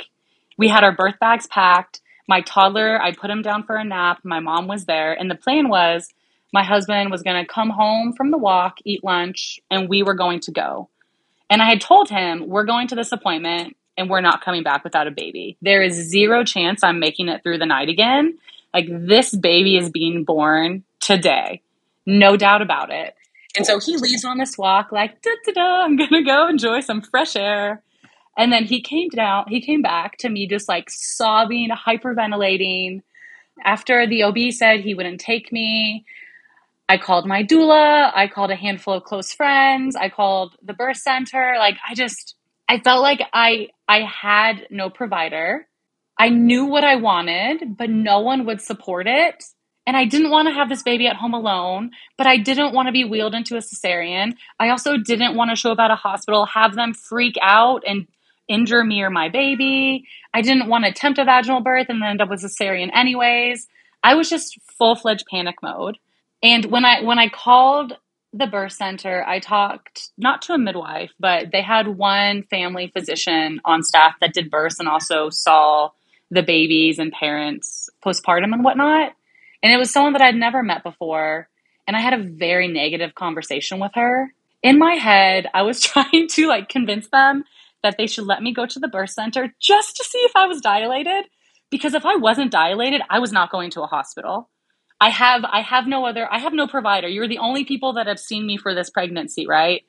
[0.57, 2.01] We had our birth bags packed.
[2.27, 4.19] My toddler, I put him down for a nap.
[4.23, 5.13] My mom was there.
[5.13, 6.09] And the plan was
[6.51, 10.15] my husband was going to come home from the walk, eat lunch, and we were
[10.15, 10.89] going to go.
[11.51, 14.83] And I had told him, we're going to this appointment and we're not coming back
[14.83, 15.57] without a baby.
[15.61, 18.37] There is zero chance I'm making it through the night again.
[18.73, 21.61] Like this baby is being born today.
[22.05, 23.13] No doubt about it.
[23.57, 26.79] And so he leaves on this walk, like, da da da, I'm gonna go enjoy
[26.79, 27.83] some fresh air.
[28.37, 33.01] And then he came down, he came back to me just like sobbing, hyperventilating.
[33.65, 36.05] After the OB said he wouldn't take me,
[36.87, 40.97] I called my doula, I called a handful of close friends, I called the birth
[40.97, 41.55] center.
[41.57, 42.35] Like I just
[42.69, 45.67] I felt like I I had no provider.
[46.19, 49.43] I knew what I wanted, but no one would support it.
[49.87, 52.87] And I didn't want to have this baby at home alone, but I didn't want
[52.87, 54.33] to be wheeled into a cesarean.
[54.59, 58.07] I also didn't want to show up at a hospital, have them freak out and
[58.47, 60.05] injure me or my baby.
[60.31, 63.67] I didn't want to attempt a vaginal birth and then end up with cesarean anyways.
[64.03, 65.97] I was just full fledged panic mode.
[66.43, 67.93] And when I when I called
[68.33, 73.59] the birth center, I talked not to a midwife, but they had one family physician
[73.65, 75.89] on staff that did births and also saw
[76.29, 79.13] the babies and parents postpartum and whatnot.
[79.63, 81.49] And it was someone that I'd never met before.
[81.87, 84.31] And I had a very negative conversation with her.
[84.61, 87.43] In my head, I was trying to like convince them
[87.81, 90.45] that they should let me go to the birth center just to see if I
[90.45, 91.25] was dilated.
[91.71, 94.49] Because if I wasn't dilated, I was not going to a hospital.
[95.01, 97.07] I have I have no other I have no provider.
[97.07, 99.83] You're the only people that have seen me for this pregnancy, right?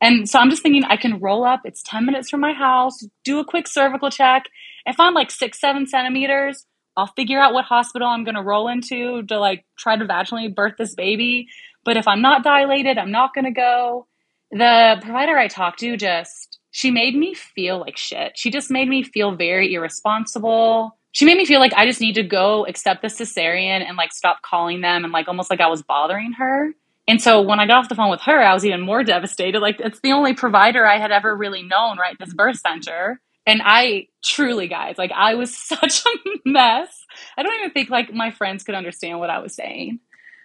[0.00, 1.60] And so I'm just thinking I can roll up.
[1.64, 4.44] It's 10 minutes from my house, do a quick cervical check.
[4.86, 8.68] If I'm like six, seven centimeters, I'll figure out what hospital I'm going to roll
[8.68, 11.48] into to like try to vaginally birth this baby.
[11.84, 14.06] But if I'm not dilated, I'm not going to go.
[14.50, 18.36] The provider I talked to just, she made me feel like shit.
[18.36, 22.16] She just made me feel very irresponsible she made me feel like I just need
[22.16, 25.68] to go accept the cesarean and like stop calling them and like almost like I
[25.68, 26.74] was bothering her.
[27.06, 29.60] And so when I got off the phone with her, I was even more devastated.
[29.60, 32.18] Like it's the only provider I had ever really known, right?
[32.18, 33.20] This birth center.
[33.46, 36.10] And I truly, guys, like I was such a
[36.44, 37.04] mess.
[37.38, 40.00] I don't even think like my friends could understand what I was saying.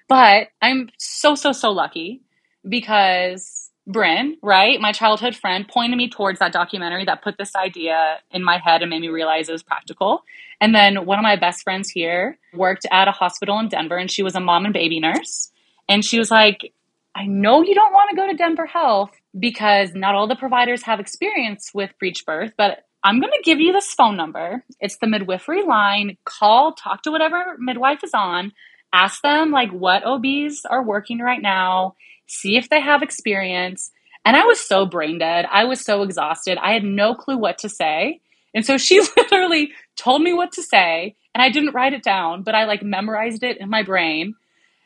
[0.08, 2.22] But I'm so, so, so lucky
[2.68, 8.20] because Bryn, right, my childhood friend, pointed me towards that documentary that put this idea
[8.30, 10.24] in my head and made me realize it was practical.
[10.62, 14.12] And then one of my best friends here worked at a hospital in Denver and
[14.12, 15.52] she was a mom and baby nurse.
[15.90, 16.72] And she was like,
[17.16, 20.84] I know you don't want to go to Denver Health because not all the providers
[20.84, 24.64] have experience with breech birth, but I'm going to give you this phone number.
[24.80, 26.16] It's the midwifery line.
[26.26, 28.52] Call, talk to whatever midwife is on,
[28.94, 31.96] ask them like what OBs are working right now
[32.30, 33.92] see if they have experience.
[34.24, 35.46] And I was so brain dead.
[35.52, 36.58] I was so exhausted.
[36.58, 38.22] I had no clue what to say.
[38.54, 42.44] And so she literally told me what to say, and I didn't write it down,
[42.44, 44.36] but I like memorized it in my brain.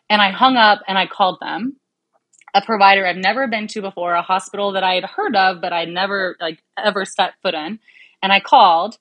[0.10, 1.78] And I hung up and I called them.
[2.56, 5.74] A provider I've never been to before, a hospital that I had heard of, but
[5.74, 7.80] I'd never like ever stepped foot in.
[8.22, 9.00] And I called,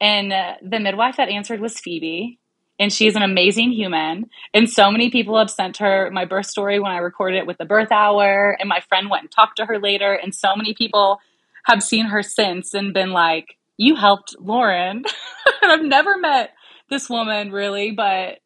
[0.00, 2.38] and uh, the midwife that answered was Phoebe
[2.78, 4.30] and she's an amazing human.
[4.52, 7.58] And so many people have sent her my birth story when I recorded it with
[7.58, 8.56] the birth hour.
[8.58, 10.12] And my friend went and talked to her later.
[10.12, 11.20] And so many people
[11.64, 15.04] have seen her since and been like, You helped Lauren.
[15.62, 16.50] and I've never met
[16.90, 18.40] this woman really, but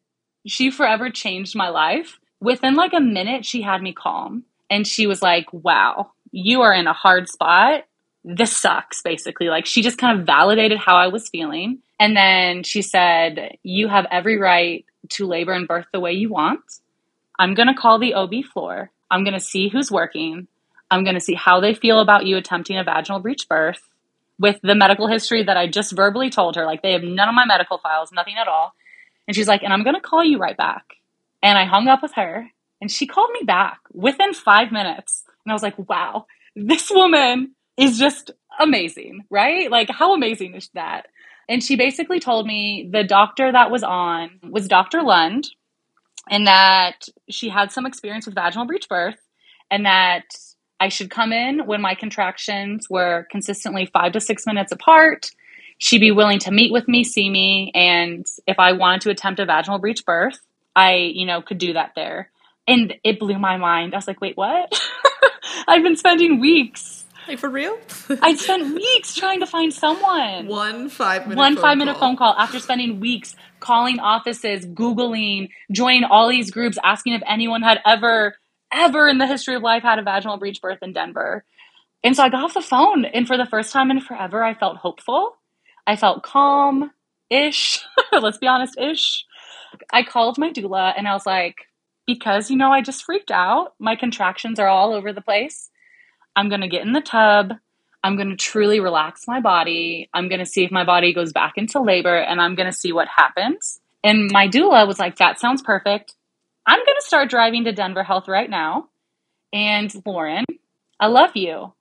[0.45, 2.19] she forever changed my life.
[2.39, 4.43] Within like a minute, she had me calm.
[4.69, 7.85] And she was like, Wow, you are in a hard spot.
[8.23, 9.49] This sucks, basically.
[9.49, 13.87] Like she just kind of validated how I was feeling and then she said, You
[13.89, 16.61] have every right to labor and birth the way you want.
[17.37, 18.91] I'm going to call the OB floor.
[19.11, 20.47] I'm going to see who's working.
[20.91, 23.81] I'm going to see how they feel about you attempting a vaginal breech birth
[24.39, 26.65] with the medical history that I just verbally told her.
[26.65, 28.73] Like, they have none of my medical files, nothing at all.
[29.27, 30.85] And she's like, And I'm going to call you right back.
[31.43, 32.49] And I hung up with her
[32.81, 35.23] and she called me back within five minutes.
[35.45, 39.69] And I was like, Wow, this woman is just amazing, right?
[39.69, 41.07] Like, how amazing is that?
[41.49, 45.01] And she basically told me the doctor that was on was Dr.
[45.01, 45.49] Lund
[46.29, 49.17] and that she had some experience with vaginal breech birth
[49.71, 50.25] and that
[50.79, 55.31] I should come in when my contractions were consistently five to six minutes apart.
[55.79, 59.39] She'd be willing to meet with me, see me, and if I wanted to attempt
[59.39, 60.39] a vaginal breech birth,
[60.75, 62.29] I, you know, could do that there.
[62.67, 63.93] And it blew my mind.
[63.93, 64.79] I was like, wait, what?
[65.67, 67.77] I've been spending weeks like for real?
[68.21, 70.47] I spent weeks trying to find someone.
[70.47, 72.09] One five minute one phone five minute call.
[72.09, 77.61] phone call after spending weeks calling offices, googling, joining all these groups, asking if anyone
[77.61, 78.35] had ever,
[78.71, 81.43] ever in the history of life had a vaginal breech birth in Denver.
[82.03, 84.53] And so I got off the phone, and for the first time in forever, I
[84.53, 85.37] felt hopeful.
[85.85, 86.91] I felt calm
[87.29, 87.79] ish.
[88.11, 89.25] Let's be honest, ish.
[89.91, 91.67] I called my doula and I was like,
[92.07, 93.73] because, you know, I just freaked out.
[93.79, 95.69] My contractions are all over the place.
[96.35, 97.53] I'm going to get in the tub.
[98.03, 100.09] I'm going to truly relax my body.
[100.13, 102.77] I'm going to see if my body goes back into labor and I'm going to
[102.77, 103.79] see what happens.
[104.03, 106.15] And my doula was like, That sounds perfect.
[106.65, 108.87] I'm going to start driving to Denver Health right now.
[109.51, 110.45] And Lauren,
[110.99, 111.73] I love you.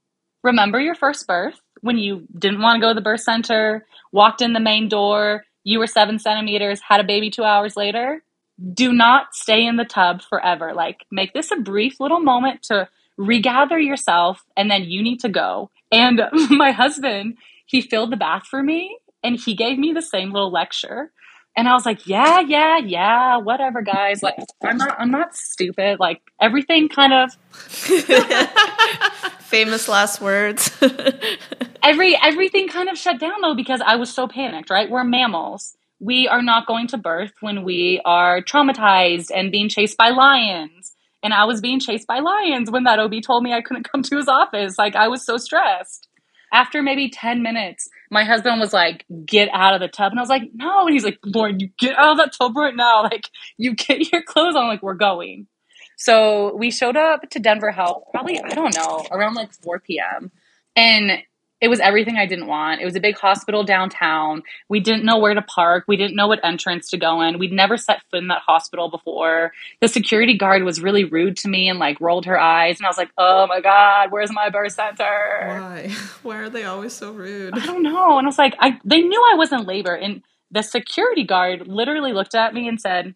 [0.43, 4.43] Remember your first birth when you didn't want to go to the birth center, walked
[4.43, 8.23] in the main door, you were seven centimeters, had a baby two hours later?
[8.73, 10.73] Do not stay in the tub forever.
[10.75, 15.29] Like, make this a brief little moment to regather yourself, and then you need to
[15.29, 15.71] go.
[15.93, 20.33] And my husband, he filled the bath for me and he gave me the same
[20.33, 21.11] little lecture.
[21.57, 24.23] And I was like, yeah, yeah, yeah, whatever, guys.
[24.23, 25.99] Like, I'm not, I'm not stupid.
[25.99, 27.33] Like, everything kind of
[29.41, 30.71] famous last words.
[31.83, 34.71] every everything kind of shut down though because I was so panicked.
[34.71, 35.77] Right, we're mammals.
[36.01, 40.88] We are not going to birth when we are traumatized and being chased by lions.
[41.23, 44.03] And I was being chased by lions when that OB told me I couldn't come
[44.03, 44.79] to his office.
[44.79, 46.09] Like, I was so stressed.
[46.53, 50.13] After maybe 10 minutes, my husband was like, get out of the tub.
[50.13, 50.87] And I was like, no.
[50.87, 53.03] And he's like, Lauren, you get out of that tub right now.
[53.03, 53.29] Like,
[53.59, 54.69] you get your clothes on.
[54.69, 55.47] Like, we're going.
[55.99, 60.31] So we showed up to Denver Health probably, I don't know, around like 4 p.m.
[60.77, 61.23] And
[61.61, 62.81] it was everything I didn't want.
[62.81, 64.43] It was a big hospital downtown.
[64.69, 65.85] We didn't know where to park.
[65.89, 67.39] We didn't know what entrance to go in.
[67.39, 69.53] We'd never set foot in that hospital before.
[69.81, 72.79] The security guard was really rude to me and like rolled her eyes.
[72.79, 75.47] And I was like, oh my God, where's my birth center?
[75.47, 75.89] Why?
[76.23, 77.59] Why are they always so rude?
[77.59, 78.19] I don't know.
[78.19, 79.95] And I was like, I, they knew I was in labor.
[79.95, 83.15] And the security guard literally looked at me and said,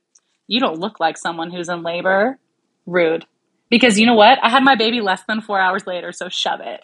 [0.49, 2.39] you don't look like someone who's in labor.
[2.87, 3.25] Rude.
[3.73, 4.39] Because you know what?
[4.43, 6.83] I had my baby less than four hours later, so shove it.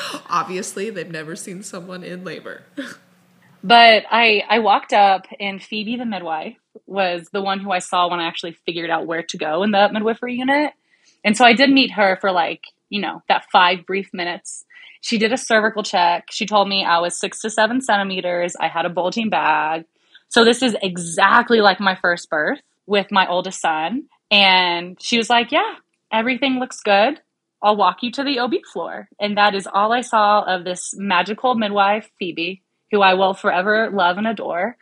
[0.30, 2.62] Obviously, they've never seen someone in labor.
[3.64, 6.54] But I I walked up and Phoebe the midwife
[6.86, 9.72] was the one who I saw when I actually figured out where to go in
[9.72, 10.74] the midwifery unit.
[11.24, 14.64] And so I did meet her for like, you know, that five brief minutes.
[15.00, 16.28] She did a cervical check.
[16.30, 18.54] She told me I was six to seven centimeters.
[18.60, 19.86] I had a bulging bag.
[20.28, 24.04] So this is exactly like my first birth with my oldest son.
[24.32, 25.74] And she was like, Yeah,
[26.10, 27.20] everything looks good.
[27.62, 29.08] I'll walk you to the OB floor.
[29.20, 33.88] And that is all I saw of this magical midwife, Phoebe, who I will forever
[33.92, 34.76] love and adore.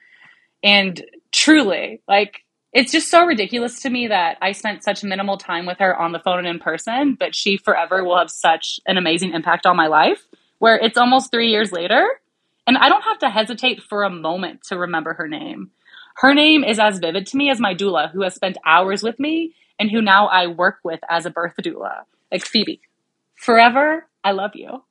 [0.63, 5.67] And truly, like, it's just so ridiculous to me that I spent such minimal time
[5.67, 8.97] with her on the phone and in person, but she forever will have such an
[8.97, 10.23] amazing impact on my life
[10.59, 12.07] where it's almost three years later.
[12.67, 15.73] And I don't have to hesitate for a moment to remember her name.
[16.21, 19.19] Her name is as vivid to me as my doula, who has spent hours with
[19.19, 22.03] me and who now I work with as a birth doula.
[22.31, 22.83] Like Phoebe,
[23.37, 24.85] forever, I love you.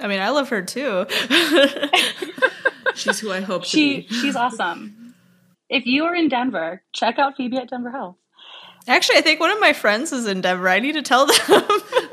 [0.00, 1.06] I mean, I love her too.
[2.94, 4.06] she's who I hope she.
[4.08, 5.14] She's awesome.
[5.70, 8.16] If you are in Denver, check out Phoebe at Denver Health.
[8.86, 10.68] Actually, I think one of my friends is in Denver.
[10.68, 11.36] I need to tell them.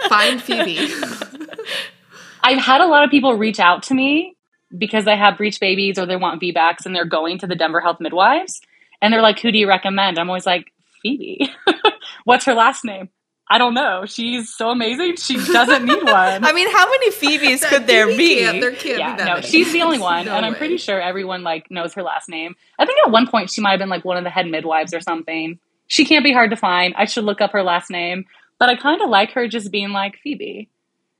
[0.07, 0.79] Find Phoebe.
[2.41, 4.32] I've had a lot of people reach out to me
[4.77, 7.79] because they have breech babies or they want VBACs and they're going to the Denver
[7.81, 8.61] Health midwives.
[9.01, 10.17] And they're like, who do you recommend?
[10.17, 11.51] I'm always like, Phoebe.
[12.23, 13.09] What's her last name?
[13.49, 14.05] I don't know.
[14.05, 15.17] She's so amazing.
[15.17, 16.43] She doesn't need one.
[16.45, 18.39] I mean, how many Phoebes could there be?
[18.39, 19.47] Can't, there can't yeah, be that no, many.
[19.47, 20.57] she's the only one, No and I'm way.
[20.57, 22.55] pretty sure everyone like knows her last name.
[22.79, 24.93] I think at one point she might have been like one of the head midwives
[24.93, 25.59] or something.
[25.87, 26.95] She can't be hard to find.
[26.97, 28.25] I should look up her last name,
[28.59, 30.69] but I kind of like her just being like Phoebe.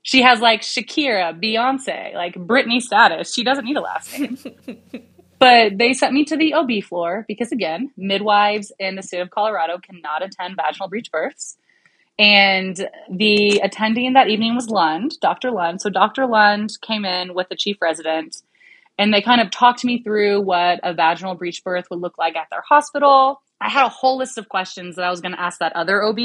[0.04, 3.32] She has like Shakira, Beyonce, like Britney status.
[3.32, 4.38] She doesn't need a last name.
[5.38, 9.30] but they sent me to the OB floor because again, midwives in the state of
[9.30, 11.56] Colorado cannot attend vaginal breech births.
[12.18, 15.50] And the attending that evening was Lund, Dr.
[15.50, 15.80] Lund.
[15.80, 16.26] So Dr.
[16.26, 18.36] Lund came in with the chief resident
[18.98, 22.36] and they kind of talked me through what a vaginal breech birth would look like
[22.36, 23.40] at their hospital.
[23.58, 26.02] I had a whole list of questions that I was going to ask that other
[26.02, 26.18] OB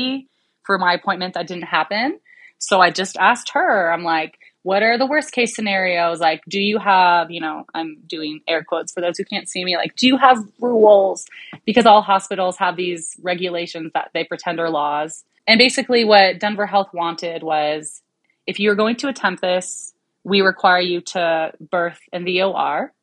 [0.63, 2.19] for my appointment that didn't happen.
[2.59, 6.19] So I just asked her, I'm like, what are the worst case scenarios?
[6.19, 9.63] Like, do you have, you know, I'm doing air quotes for those who can't see
[9.63, 11.25] me, like, do you have rules?
[11.65, 15.23] Because all hospitals have these regulations that they pretend are laws.
[15.47, 18.01] And basically, what Denver Health wanted was
[18.45, 19.93] if you're going to attempt this,
[20.23, 22.93] we require you to birth in the OR.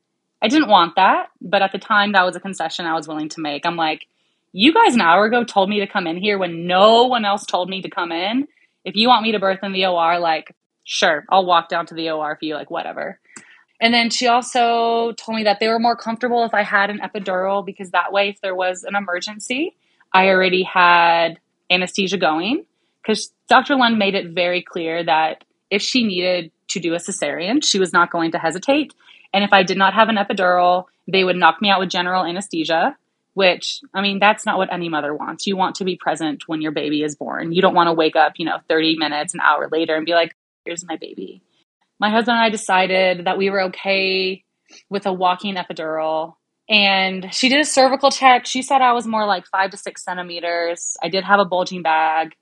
[0.42, 3.30] I didn't want that, but at the time, that was a concession I was willing
[3.30, 3.64] to make.
[3.64, 4.06] I'm like,
[4.52, 7.44] you guys an hour ago told me to come in here when no one else
[7.46, 8.46] told me to come in.
[8.86, 11.94] If you want me to birth in the OR, like, sure, I'll walk down to
[11.94, 13.18] the OR for you, like, whatever.
[13.80, 17.00] And then she also told me that they were more comfortable if I had an
[17.00, 19.76] epidural because that way, if there was an emergency,
[20.14, 22.64] I already had anesthesia going.
[23.02, 23.74] Because Dr.
[23.74, 27.92] Lund made it very clear that if she needed to do a cesarean, she was
[27.92, 28.94] not going to hesitate.
[29.34, 32.24] And if I did not have an epidural, they would knock me out with general
[32.24, 32.96] anesthesia.
[33.36, 35.46] Which I mean, that's not what any mother wants.
[35.46, 37.52] You want to be present when your baby is born.
[37.52, 40.12] You don't want to wake up, you know, 30 minutes, an hour later and be
[40.12, 40.34] like,
[40.64, 41.42] here's my baby.
[42.00, 44.42] My husband and I decided that we were okay
[44.88, 46.36] with a walking epidural.
[46.70, 48.46] And she did a cervical check.
[48.46, 50.96] She said I was more like five to six centimeters.
[51.02, 52.34] I did have a bulging bag.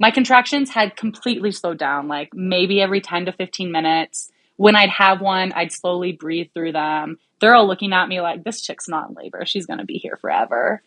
[0.00, 4.32] My contractions had completely slowed down, like maybe every 10 to 15 minutes.
[4.56, 8.42] When I'd have one, I'd slowly breathe through them they're all looking at me like
[8.42, 9.44] this chick's not in labor.
[9.44, 10.82] She's going to be here forever.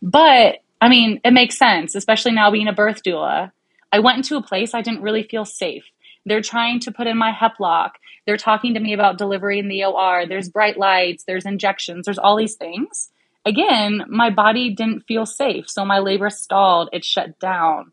[0.00, 3.50] But I mean, it makes sense, especially now being a birth doula.
[3.92, 5.84] I went into a place I didn't really feel safe.
[6.24, 7.92] They're trying to put in my HepLock.
[8.24, 10.26] They're talking to me about delivery in the OR.
[10.26, 13.10] There's bright lights, there's injections, there's all these things.
[13.44, 15.68] Again, my body didn't feel safe.
[15.68, 17.90] So my labor stalled, it shut down.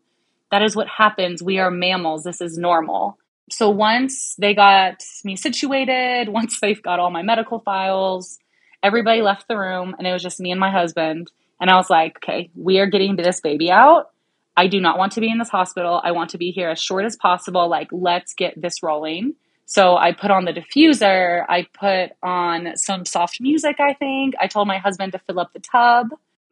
[0.52, 1.42] That is what happens.
[1.42, 2.22] We are mammals.
[2.22, 3.18] This is normal
[3.50, 8.38] so once they got me situated, once they've got all my medical files,
[8.82, 11.30] everybody left the room and it was just me and my husband.
[11.60, 14.10] And I was like, okay, we are getting this baby out.
[14.56, 16.00] I do not want to be in this hospital.
[16.02, 17.68] I want to be here as short as possible.
[17.68, 19.34] Like, let's get this rolling.
[19.66, 21.44] So I put on the diffuser.
[21.48, 24.34] I put on some soft music, I think.
[24.40, 26.08] I told my husband to fill up the tub.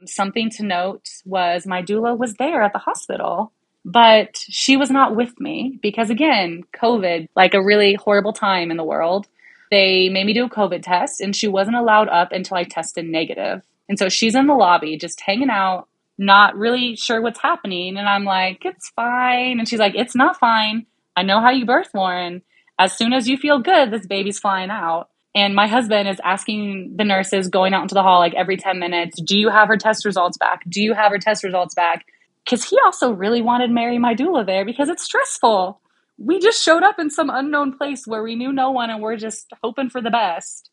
[0.06, 3.52] Something to note was my doula was there at the hospital
[3.84, 8.76] but she was not with me because, again, COVID, like a really horrible time in
[8.76, 9.26] the world.
[9.70, 13.06] They made me do a COVID test and she wasn't allowed up until I tested
[13.06, 13.62] negative.
[13.88, 17.96] And so she's in the lobby just hanging out, not really sure what's happening.
[17.96, 19.58] And I'm like, it's fine.
[19.58, 20.86] And she's like, it's not fine.
[21.16, 22.42] I know how you birth, Lauren.
[22.78, 25.08] As soon as you feel good, this baby's flying out.
[25.34, 28.78] And my husband is asking the nurses going out into the hall like every 10
[28.78, 30.62] minutes, do you have her test results back?
[30.68, 32.04] Do you have her test results back?
[32.44, 35.80] Because he also really wanted Mary, my doula, there because it's stressful.
[36.18, 39.16] We just showed up in some unknown place where we knew no one and we're
[39.16, 40.70] just hoping for the best.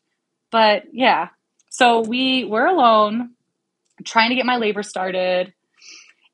[0.50, 1.28] But yeah,
[1.70, 3.30] so we were alone,
[4.04, 5.52] trying to get my labor started,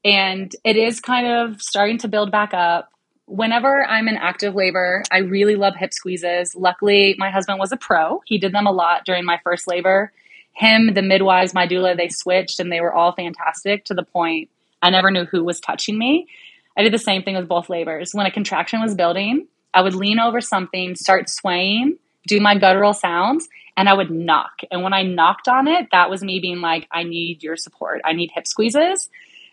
[0.04, 2.90] and it is kind of starting to build back up.
[3.26, 6.54] Whenever I'm in active labor, I really love hip squeezes.
[6.54, 8.22] Luckily, my husband was a pro.
[8.24, 10.12] He did them a lot during my first labor.
[10.52, 14.48] Him, the midwives, my doula, they switched and they were all fantastic to the point
[14.82, 16.28] I never knew who was touching me.
[16.76, 18.12] I did the same thing with both labors.
[18.12, 22.92] When a contraction was building, I would lean over something, start swaying, do my guttural
[22.92, 24.60] sounds, and I would knock.
[24.70, 28.00] And when I knocked on it, that was me being like, I need your support.
[28.04, 29.08] I need hip squeezes.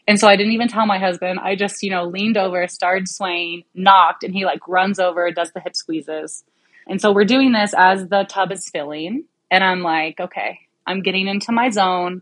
[0.07, 1.39] And so I didn't even tell my husband.
[1.39, 5.51] I just, you know, leaned over, started swaying, knocked, and he like runs over, does
[5.51, 6.43] the hip squeezes.
[6.87, 9.25] And so we're doing this as the tub is filling.
[9.49, 12.21] And I'm like, okay, I'm getting into my zone.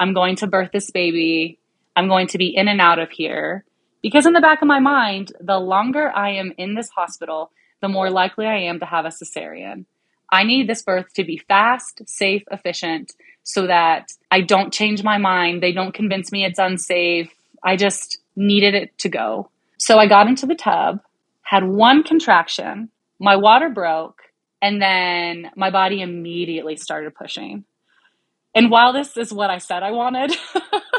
[0.00, 1.58] I'm going to birth this baby.
[1.96, 3.64] I'm going to be in and out of here.
[4.02, 7.50] Because in the back of my mind, the longer I am in this hospital,
[7.82, 9.84] the more likely I am to have a cesarean.
[10.32, 13.12] I need this birth to be fast, safe, efficient,
[13.42, 15.62] so that I don't change my mind.
[15.62, 17.32] They don't convince me it's unsafe.
[17.62, 19.50] I just needed it to go.
[19.76, 21.00] So I got into the tub,
[21.42, 24.22] had one contraction, my water broke,
[24.62, 27.64] and then my body immediately started pushing.
[28.54, 30.36] And while this is what I said I wanted,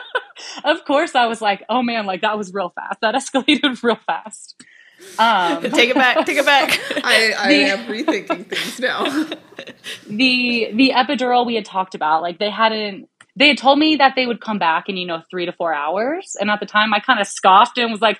[0.64, 3.02] of course, I was like, oh man, like that was real fast.
[3.02, 4.62] That escalated real fast.
[5.18, 6.26] Um, take it back.
[6.26, 6.80] Take it back.
[7.04, 9.04] I, I the, am rethinking things now.
[10.08, 13.08] the the epidural we had talked about, like they hadn't.
[13.36, 15.74] They had told me that they would come back in you know three to four
[15.74, 18.20] hours, and at the time I kind of scoffed and was like,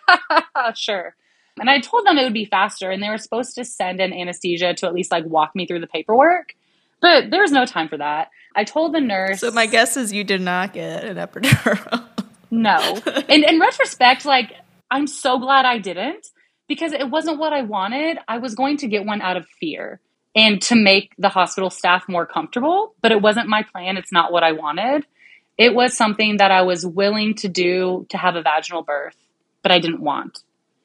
[0.76, 1.16] sure.
[1.60, 4.14] And I told them it would be faster, and they were supposed to send an
[4.14, 6.56] anesthesia to at least like walk me through the paperwork,
[7.02, 8.30] but there was no time for that.
[8.56, 9.40] I told the nurse.
[9.40, 12.06] So my guess is you did not get an epidural.
[12.50, 12.78] No.
[13.30, 14.54] In in retrospect, like
[14.92, 16.28] I'm so glad I didn't
[16.68, 18.18] because it wasn't what I wanted.
[18.28, 20.02] I was going to get one out of fear
[20.36, 23.98] and to make the hospital staff more comfortable, but it wasn't my plan.
[23.98, 25.06] It's not what I wanted.
[25.58, 29.16] It was something that I was willing to do to have a vaginal birth,
[29.62, 30.40] but I didn't want.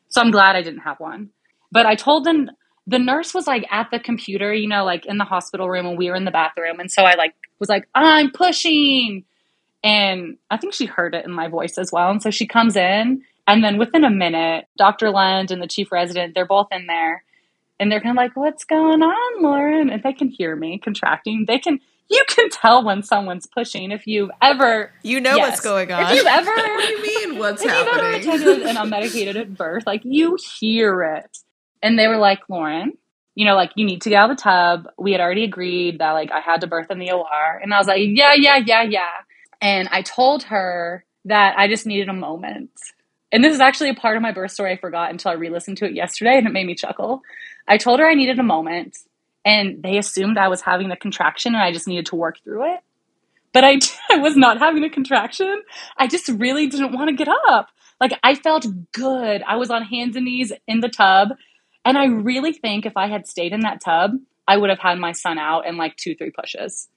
[0.09, 1.31] So I'm glad I didn't have one.
[1.73, 2.51] But I told them
[2.87, 5.99] the nurse was like at the computer, you know, like in the hospital room and
[5.99, 6.79] we were in the bathroom.
[6.79, 9.25] And so I like was like, I'm pushing.
[9.83, 12.11] And I think she heard it in my voice as well.
[12.11, 15.11] And so she comes in, and then within a minute, Dr.
[15.11, 17.23] Lund and the chief resident, they're both in there.
[17.79, 19.91] And they're kind of like, What's going on, Lauren?
[19.91, 21.45] And they can hear me contracting.
[21.47, 21.79] They can,
[22.09, 24.93] you can tell when someone's pushing if you've ever.
[25.03, 26.05] You know yes, what's going on.
[26.05, 26.51] If you've ever.
[26.57, 28.15] what do you mean, what's if happening?
[28.15, 31.39] If you've ever attended an unmedicated at birth, like you hear it.
[31.87, 32.99] And they were like, Lauren,
[33.37, 34.89] you know, like you need to get out of the tub.
[34.99, 37.61] We had already agreed that like I had to birth in the OR.
[37.63, 39.11] And I was like, yeah, yeah, yeah, yeah.
[39.61, 42.71] And I told her that I just needed a moment.
[43.31, 45.49] And this is actually a part of my birth story I forgot until I re
[45.49, 47.23] listened to it yesterday and it made me chuckle.
[47.69, 48.97] I told her I needed a moment
[49.45, 52.75] and they assumed I was having a contraction and I just needed to work through
[52.75, 52.81] it.
[53.53, 53.79] but I,
[54.11, 55.63] I was not having a contraction.
[55.97, 57.69] I just really didn't want to get up.
[58.01, 59.43] Like I felt good.
[59.47, 61.31] I was on hands and knees in the tub.
[61.87, 64.17] And I really think if I had stayed in that tub,
[64.49, 66.89] I would have had my son out in like two, three pushes.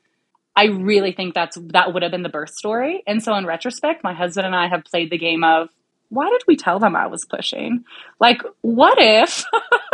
[0.55, 3.03] I really think that's that would have been the birth story.
[3.05, 5.69] And so in retrospect, my husband and I have played the game of
[6.09, 7.85] why did we tell them I was pushing?
[8.19, 9.45] Like, what if,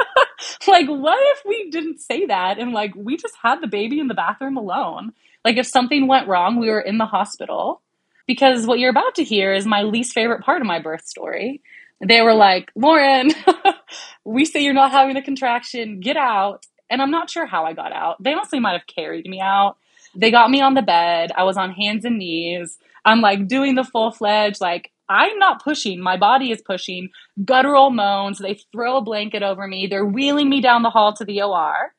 [0.68, 4.08] like, what if we didn't say that and like we just had the baby in
[4.08, 5.12] the bathroom alone?
[5.44, 7.82] Like, if something went wrong, we were in the hospital.
[8.28, 11.62] Because what you're about to hear is my least favorite part of my birth story.
[12.06, 13.32] They were like, Lauren,
[14.26, 16.66] we say you're not having a contraction, get out.
[16.90, 18.22] And I'm not sure how I got out.
[18.22, 19.78] They honestly might have carried me out.
[20.16, 21.32] They got me on the bed.
[21.36, 22.78] I was on hands and knees.
[23.04, 26.02] I'm like doing the full fledged, like, I'm not pushing.
[26.02, 27.10] My body is pushing.
[27.44, 28.40] Guttural moans.
[28.40, 29.88] They throw a blanket over me.
[29.88, 31.94] They're wheeling me down the hall to the OR.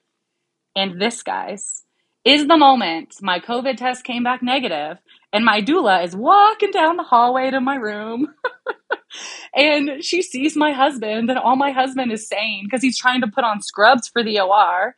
[0.75, 1.85] And this, guys,
[2.25, 4.99] is the moment my COVID test came back negative
[5.33, 8.35] and my doula is walking down the hallway to my room.
[9.55, 13.29] and she sees my husband and all my husband is saying because he's trying to
[13.29, 14.97] put on scrubs for the OR.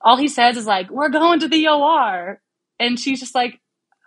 [0.00, 2.40] All he says is like, "We're going to the OR."
[2.78, 3.60] And she's just like,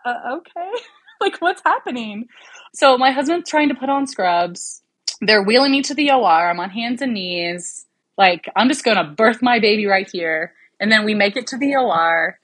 [0.06, 0.72] uh, "Okay."
[1.22, 2.28] like what's happening?
[2.74, 4.82] So my husband's trying to put on scrubs.
[5.22, 6.50] They're wheeling me to the OR.
[6.50, 7.86] I'm on hands and knees.
[8.18, 10.54] Like, I'm just going to birth my baby right here.
[10.80, 12.39] And then we make it to the OR.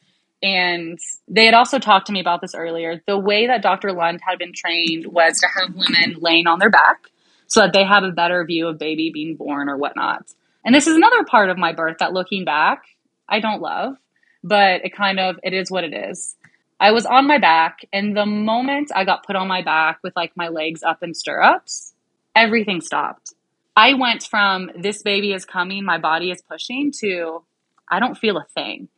[0.46, 3.02] And they had also talked to me about this earlier.
[3.08, 3.91] The way that Dr.
[3.91, 7.10] Lund had been trained was to have women laying on their back
[7.48, 10.28] so that they have a better view of baby being born or whatnot.
[10.64, 12.84] And this is another part of my birth that looking back,
[13.28, 13.96] I don't love,
[14.43, 16.36] but it kind of it is what it is.
[16.80, 20.16] I was on my back, and the moment I got put on my back with
[20.16, 21.96] like my legs up in stirrups,
[22.36, 23.34] everything stopped.
[23.76, 27.43] I went from this baby is coming, my body is pushing to
[27.89, 28.89] I don't feel a thing.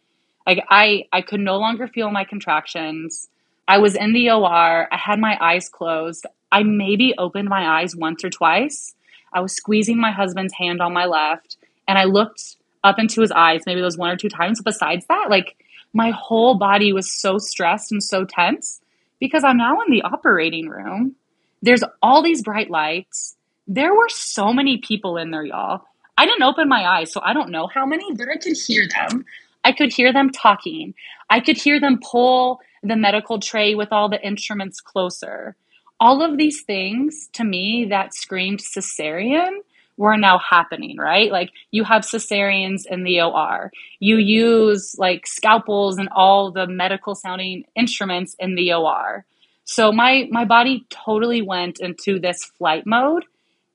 [0.48, 3.28] Like I I could no longer feel my contractions.
[3.68, 4.88] I was in the OR.
[4.92, 6.26] I had my eyes closed.
[6.52, 8.96] I maybe opened my eyes once or twice.
[9.34, 13.32] I was squeezing my husband's hand on my left and I looked up into his
[13.32, 14.62] eyes maybe those one or two times.
[14.62, 15.58] But Besides that, like
[15.94, 18.80] my whole body was so stressed and so tense
[19.20, 21.16] because I'm now in the operating room.
[21.62, 23.36] There's all these bright lights.
[23.68, 25.82] There were so many people in there, y'all.
[26.18, 28.88] I didn't open my eyes, so I don't know how many, but I could hear
[28.88, 29.26] them.
[29.68, 30.94] I could hear them talking.
[31.30, 35.58] I could hear them pull the medical tray with all the instruments closer.
[36.00, 39.58] All of these things to me that screamed cesarean
[39.98, 41.30] were now happening, right?
[41.34, 43.74] Like you have cesareans in the OR.
[44.00, 49.26] You use like scalpels and all the medical sounding instruments in the OR.
[49.66, 53.26] So my my body totally went into this flight mode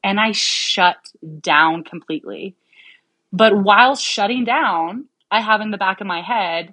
[0.02, 0.96] and I shut
[1.40, 2.54] down completely.
[3.30, 6.72] But while shutting down, I have in the back of my head,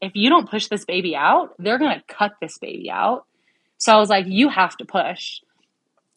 [0.00, 3.26] if you don't push this baby out, they're going to cut this baby out.
[3.78, 5.40] So I was like, you have to push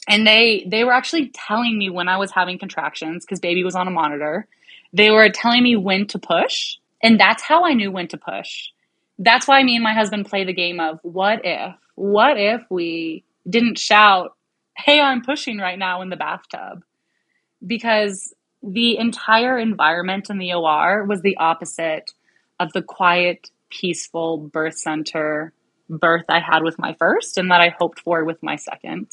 [0.08, 3.76] and they they were actually telling me when I was having contractions because baby was
[3.76, 4.48] on a monitor.
[4.94, 8.70] They were telling me when to push, and that's how I knew when to push.
[9.18, 11.76] That's why me and my husband play the game of what if?
[11.96, 14.36] What if we didn't shout,
[14.78, 16.84] "Hey, I'm pushing right now" in the bathtub?
[17.66, 18.34] Because
[18.66, 22.12] the entire environment in the OR was the opposite
[22.60, 25.54] of the quiet, peaceful birth center
[25.88, 29.08] birth I had with my first and that I hoped for with my second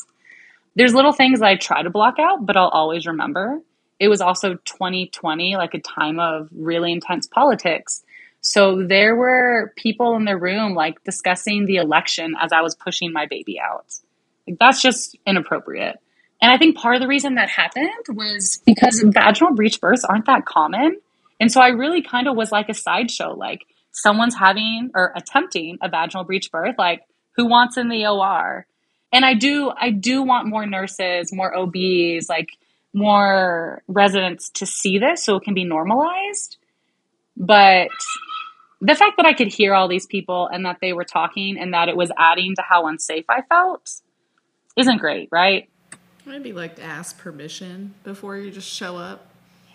[0.75, 3.61] there's little things that I try to block out, but I'll always remember.
[4.01, 8.03] It was also 2020, like a time of really intense politics.
[8.41, 13.13] So there were people in the room like discussing the election as I was pushing
[13.13, 13.87] my baby out.
[14.49, 15.99] Like, that's just inappropriate.
[16.43, 20.27] And I think part of the reason that happened was because vaginal breech births aren't
[20.27, 21.01] that common.
[21.41, 23.35] And so I really kind of was like a sideshow.
[23.35, 23.61] Like
[23.93, 27.03] someone's having or attempting a vaginal breech birth, like
[27.37, 28.67] who wants in the OR?
[29.13, 32.49] and I do I do want more nurses, more OBs, like
[32.95, 36.57] more residents to see this so it can be normalized.
[37.37, 37.89] But
[38.81, 41.73] the fact that I could hear all these people and that they were talking and
[41.75, 44.01] that it was adding to how unsafe I felt
[44.77, 45.69] isn't great, right?
[46.25, 49.27] Maybe like ask permission before you just show up.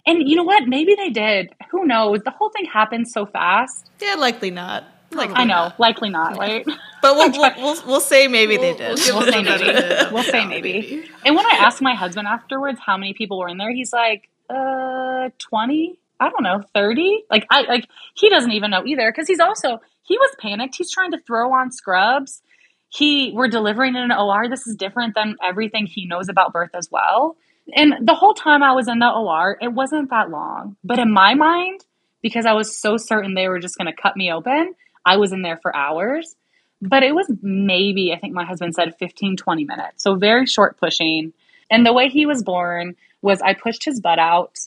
[0.06, 0.68] And you know what?
[0.68, 1.54] Maybe they did.
[1.72, 2.22] Who knows?
[2.24, 3.90] The whole thing happened so fast.
[4.02, 4.86] Yeah, likely not.
[5.12, 5.80] Like I know, not.
[5.80, 6.66] likely not, right?
[7.02, 9.00] But we'll, we'll, we'll, we'll, say maybe we'll, they did.
[9.14, 9.64] We'll, say maybe.
[10.14, 11.10] we'll say maybe.
[11.26, 14.30] And when I asked my husband afterwards how many people were in there, he's like,
[14.50, 16.00] uh, 20?
[16.20, 17.26] I don't know, 30?
[17.30, 20.76] Like I like he doesn't even know either because he's also he was panicked.
[20.76, 22.42] He's trying to throw on scrubs.
[22.90, 24.48] He we're delivering in an OR.
[24.50, 27.38] This is different than everything he knows about birth as well.
[27.76, 30.78] And the whole time I was in the OR, it wasn't that long.
[30.84, 31.82] But in my mind,
[32.22, 34.74] because I was so certain they were just going to cut me open,
[35.06, 36.36] I was in there for hours.
[36.82, 40.04] but it was maybe, I think my husband said 15, 20 minutes.
[40.04, 41.34] So very short pushing.
[41.70, 44.60] And the way he was born was I pushed his butt out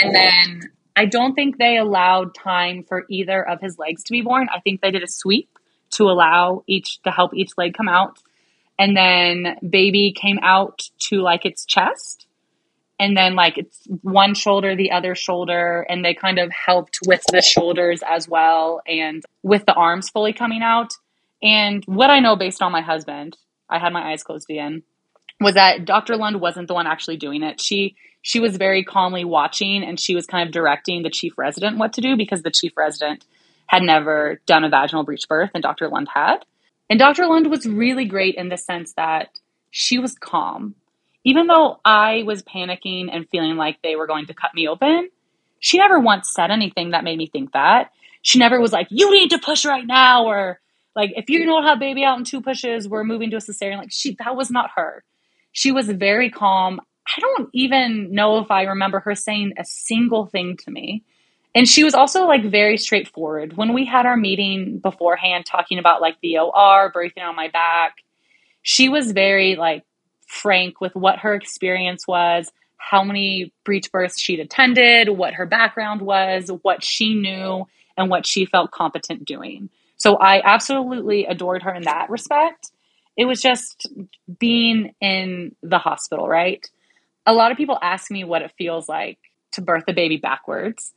[0.00, 4.22] and then I don't think they allowed time for either of his legs to be
[4.22, 4.48] born.
[4.54, 5.57] I think they did a sweep
[5.92, 8.18] to allow each to help each leg come out.
[8.78, 12.28] And then baby came out to like its chest
[12.98, 17.22] and then like it's one shoulder, the other shoulder, and they kind of helped with
[17.30, 20.94] the shoulders as well and with the arms fully coming out.
[21.42, 23.36] And what I know based on my husband,
[23.70, 24.82] I had my eyes closed again,
[25.40, 26.16] was that Dr.
[26.16, 27.60] Lund wasn't the one actually doing it.
[27.60, 31.78] She she was very calmly watching and she was kind of directing the chief resident
[31.78, 33.24] what to do because the chief resident
[33.68, 35.88] had never done a vaginal breech birth and Dr.
[35.88, 36.38] Lund had.
[36.90, 37.26] And Dr.
[37.26, 39.28] Lund was really great in the sense that
[39.70, 40.74] she was calm.
[41.24, 45.10] Even though I was panicking and feeling like they were going to cut me open,
[45.60, 47.92] she never once said anything that made me think that.
[48.22, 50.60] She never was like, you need to push right now, or
[50.96, 53.78] like, if you don't have baby out in two pushes, we're moving to a cesarean.
[53.78, 55.04] Like, she, that was not her.
[55.52, 56.80] She was very calm.
[57.06, 61.04] I don't even know if I remember her saying a single thing to me.
[61.54, 63.56] And she was also like very straightforward.
[63.56, 67.96] When we had our meeting beforehand talking about like the OR, breathing on my back,
[68.62, 69.84] she was very like
[70.26, 76.02] frank with what her experience was, how many breech births she'd attended, what her background
[76.02, 79.70] was, what she knew, and what she felt competent doing.
[79.96, 82.70] So I absolutely adored her in that respect.
[83.16, 83.88] It was just
[84.38, 86.64] being in the hospital, right?
[87.26, 89.18] A lot of people ask me what it feels like
[89.52, 90.94] to birth a baby backwards.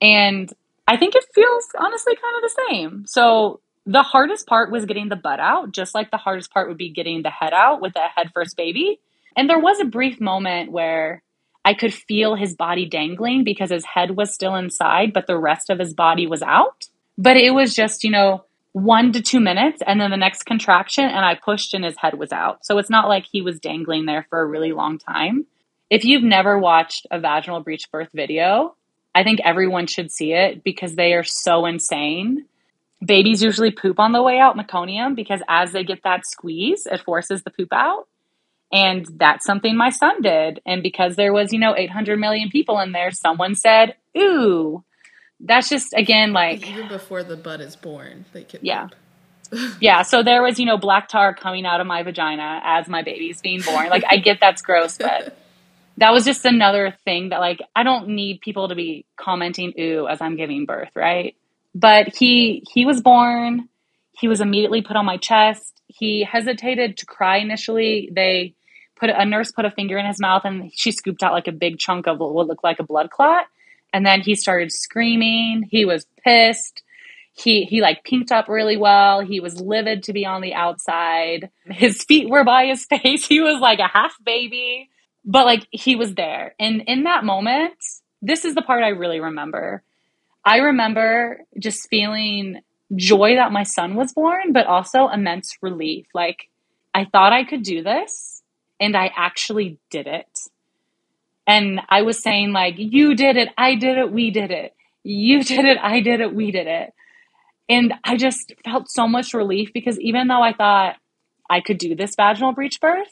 [0.00, 0.52] And
[0.86, 3.06] I think it feels honestly kind of the same.
[3.06, 6.76] So the hardest part was getting the butt out, just like the hardest part would
[6.76, 9.00] be getting the head out with a head first baby.
[9.36, 11.22] And there was a brief moment where
[11.64, 15.70] I could feel his body dangling because his head was still inside, but the rest
[15.70, 16.86] of his body was out.
[17.18, 21.04] But it was just, you know, one to two minutes and then the next contraction,
[21.04, 22.64] and I pushed and his head was out.
[22.64, 25.46] So it's not like he was dangling there for a really long time.
[25.90, 28.76] If you've never watched a vaginal breech birth video,
[29.14, 32.46] I think everyone should see it because they are so insane.
[33.04, 37.00] Babies usually poop on the way out meconium because as they get that squeeze, it
[37.00, 38.06] forces the poop out.
[38.72, 40.60] And that's something my son did.
[40.64, 44.84] And because there was, you know, 800 million people in there, someone said, ooh.
[45.40, 46.68] That's just, again, like.
[46.68, 48.60] Even before the bud is born, they can.
[48.62, 48.88] Yeah.
[49.80, 50.02] yeah.
[50.02, 53.40] So there was, you know, black tar coming out of my vagina as my baby's
[53.40, 53.88] being born.
[53.88, 55.36] Like, I get that's gross, but
[56.00, 60.08] that was just another thing that like I don't need people to be commenting ooh
[60.08, 61.36] as I'm giving birth, right?
[61.74, 63.68] But he he was born,
[64.12, 65.80] he was immediately put on my chest.
[65.86, 68.08] He hesitated to cry initially.
[68.12, 68.54] They
[68.96, 71.52] put a nurse put a finger in his mouth and she scooped out like a
[71.52, 73.44] big chunk of what looked like a blood clot.
[73.92, 75.68] And then he started screaming.
[75.70, 76.82] He was pissed.
[77.34, 79.20] He he like pinked up really well.
[79.20, 81.50] He was livid to be on the outside.
[81.66, 83.26] His feet were by his face.
[83.26, 84.89] He was like a half baby
[85.24, 86.54] but like he was there.
[86.58, 87.74] And in that moment,
[88.22, 89.82] this is the part I really remember.
[90.44, 92.60] I remember just feeling
[92.96, 96.06] joy that my son was born, but also immense relief.
[96.14, 96.48] Like
[96.94, 98.42] I thought I could do this
[98.80, 100.38] and I actually did it.
[101.46, 104.74] And I was saying like, you did it, I did it, we did it.
[105.02, 106.94] You did it, I did it, we did it.
[107.68, 110.96] And I just felt so much relief because even though I thought
[111.48, 113.08] I could do this vaginal breech birth,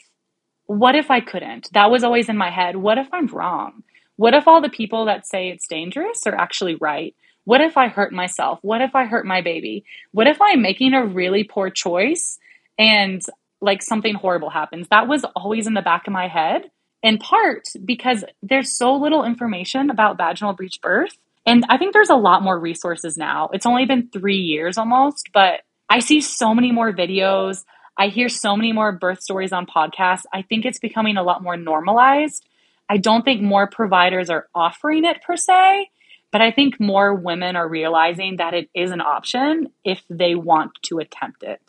[0.69, 1.67] what if I couldn't?
[1.73, 2.75] That was always in my head.
[2.75, 3.81] What if I'm wrong?
[4.17, 7.15] What if all the people that say it's dangerous are actually right?
[7.45, 8.59] What if I hurt myself?
[8.61, 9.83] What if I hurt my baby?
[10.11, 12.37] What if I'm making a really poor choice
[12.77, 13.19] and
[13.59, 14.87] like something horrible happens?
[14.91, 16.69] That was always in the back of my head,
[17.01, 21.17] in part because there's so little information about vaginal breech birth.
[21.47, 23.49] And I think there's a lot more resources now.
[23.53, 27.63] It's only been three years almost, but I see so many more videos.
[27.99, 30.23] I hear so many more birth stories on podcasts.
[30.33, 32.47] I think it's becoming a lot more normalized.
[32.87, 35.89] I don't think more providers are offering it per se,
[36.31, 40.71] but I think more women are realizing that it is an option if they want
[40.83, 41.61] to attempt it.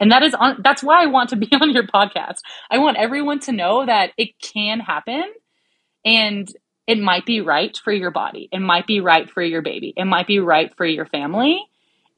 [0.00, 2.38] And that is on, that's why I want to be on your podcast.
[2.68, 5.24] I want everyone to know that it can happen
[6.04, 6.48] and
[6.88, 8.48] it might be right for your body.
[8.50, 9.94] It might be right for your baby.
[9.96, 11.60] It might be right for your family.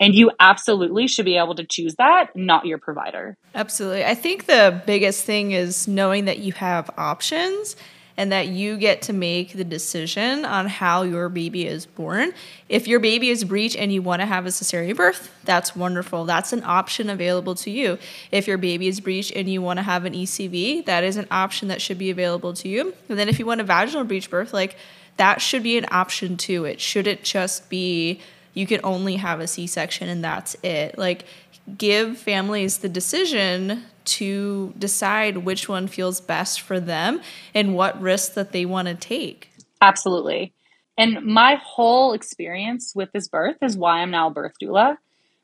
[0.00, 3.36] And you absolutely should be able to choose that, not your provider.
[3.54, 4.04] Absolutely.
[4.04, 7.76] I think the biggest thing is knowing that you have options
[8.16, 12.32] and that you get to make the decision on how your baby is born.
[12.68, 16.24] If your baby is breech and you want to have a cesarean birth, that's wonderful.
[16.24, 17.98] That's an option available to you.
[18.30, 21.28] If your baby is breech and you want to have an ECV, that is an
[21.30, 22.94] option that should be available to you.
[23.08, 24.76] And then if you want a vaginal breech birth, like
[25.16, 26.64] that should be an option too.
[26.64, 28.20] It shouldn't just be
[28.54, 30.98] you can only have a C section and that's it.
[30.98, 31.24] Like,
[31.76, 37.20] give families the decision to decide which one feels best for them
[37.54, 39.50] and what risks that they want to take.
[39.80, 40.52] Absolutely.
[40.98, 44.96] And my whole experience with this birth is why I'm now a birth doula.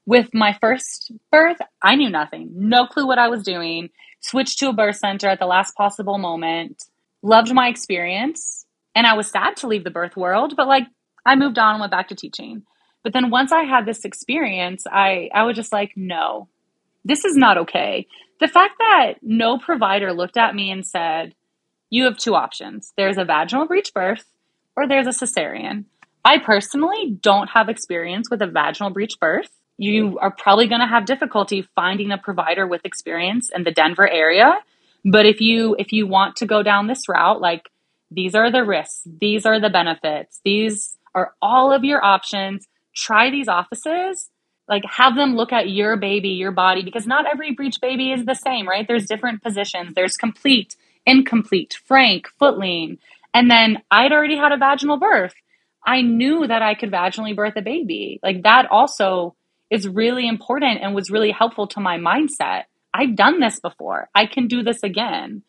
[0.05, 3.91] With my first birth, I knew nothing, no clue what I was doing.
[4.21, 6.85] Switched to a birth center at the last possible moment,
[7.23, 10.87] loved my experience, and I was sad to leave the birth world, but like
[11.25, 12.63] I moved on and went back to teaching.
[13.07, 16.49] But then once I had this experience, I, I was just like, no,
[17.05, 18.09] this is not okay.
[18.41, 21.33] The fact that no provider looked at me and said,
[21.89, 24.25] you have two options there's a vaginal breech birth
[24.77, 25.85] or there's a cesarean.
[26.25, 29.51] I personally don't have experience with a vaginal breech birth.
[29.79, 34.11] You are probably going to have difficulty finding a provider with experience in the Denver
[34.11, 34.59] area.
[35.05, 37.71] But if you if you want to go down this route, like
[38.11, 42.67] these are the risks, these are the benefits, these are all of your options
[42.97, 44.31] try these offices
[44.69, 48.25] like have them look at your baby your body because not every breech baby is
[48.25, 48.89] the same right?
[48.89, 49.95] There's different positions.
[49.95, 50.75] There's complete
[51.05, 52.99] incomplete frank footling
[53.33, 55.35] and then i'd already had a vaginal birth.
[55.85, 58.19] I knew that i could vaginally birth a baby.
[58.25, 59.37] Like that also
[59.71, 62.65] is really important and was really helpful to my mindset.
[62.93, 64.09] I've done this before.
[64.15, 65.43] I can do this again.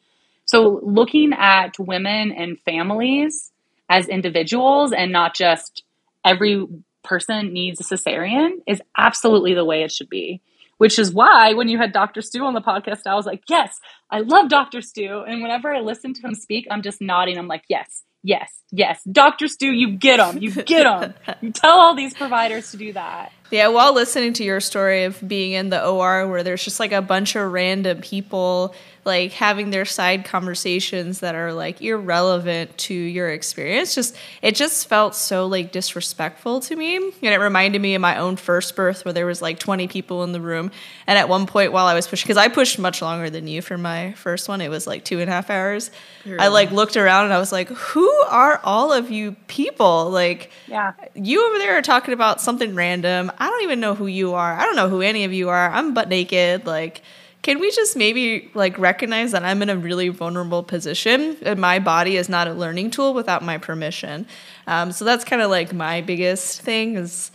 [0.46, 3.52] So looking at women and families
[3.90, 5.84] as individuals and not just
[6.26, 6.66] every
[7.08, 10.42] person needs a cesarean is absolutely the way it should be.
[10.78, 12.22] Which is why when you had Dr.
[12.22, 13.80] Stu on the podcast, I was like, yes,
[14.12, 14.82] I love Dr.
[14.82, 15.24] Stu.
[15.28, 17.40] And whenever I listen to him speak, I'm just nodding.
[17.40, 19.02] I'm like, yes, yes, yes.
[19.12, 19.48] Dr.
[19.48, 20.38] Stu, you get them.
[20.38, 21.16] You get them.
[21.42, 23.32] you tell all these providers to do that.
[23.50, 26.92] Yeah, while listening to your story of being in the OR where there's just like
[26.92, 28.76] a bunch of random people
[29.08, 34.88] like having their side conversations that are like irrelevant to your experience just it just
[34.88, 36.98] felt so like disrespectful to me.
[36.98, 40.24] And it reminded me of my own first birth where there was like 20 people
[40.24, 40.70] in the room.
[41.08, 43.64] And at one point while i was pushing because i pushed much longer than you
[43.64, 45.90] for my first one it was like two and a half hours.
[46.26, 46.40] Really?
[46.40, 50.10] i like looked around and i was like who are all of you people?
[50.10, 50.94] Like yeah.
[51.16, 53.32] you over there are talking about something random.
[53.38, 54.54] I don't even know who you are.
[54.54, 55.72] I don't know who any of you are.
[55.72, 56.66] I'm butt naked.
[56.66, 57.02] Like
[57.48, 61.80] can we just maybe like recognize that I'm in a really vulnerable position and my
[61.80, 64.28] body is not a learning tool without my permission?
[64.68, 67.32] Um, so that's kind of like my biggest thing is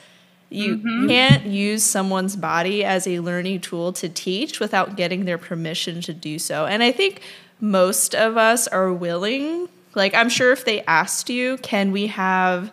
[0.51, 1.09] you mm-hmm.
[1.09, 6.13] can't use someone's body as a learning tool to teach without getting their permission to
[6.13, 6.67] do so.
[6.67, 7.23] And I think
[7.59, 9.67] most of us are willing.
[9.95, 12.71] Like, I'm sure if they asked you, can we have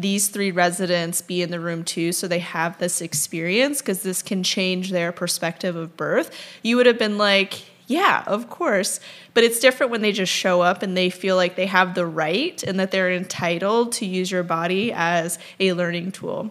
[0.00, 4.22] these three residents be in the room too so they have this experience because this
[4.22, 6.30] can change their perspective of birth.
[6.62, 9.00] You would have been like yeah of course.
[9.34, 12.06] But it's different when they just show up and they feel like they have the
[12.06, 16.50] right and that they're entitled to use your body as a learning tool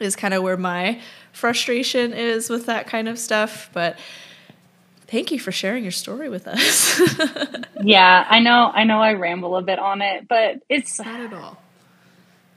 [0.00, 1.00] is kind of where my
[1.32, 3.98] frustration is with that kind of stuff but
[5.06, 7.00] thank you for sharing your story with us.
[7.84, 11.32] Yeah i know i know i ramble a bit on it but it's not at
[11.32, 11.58] all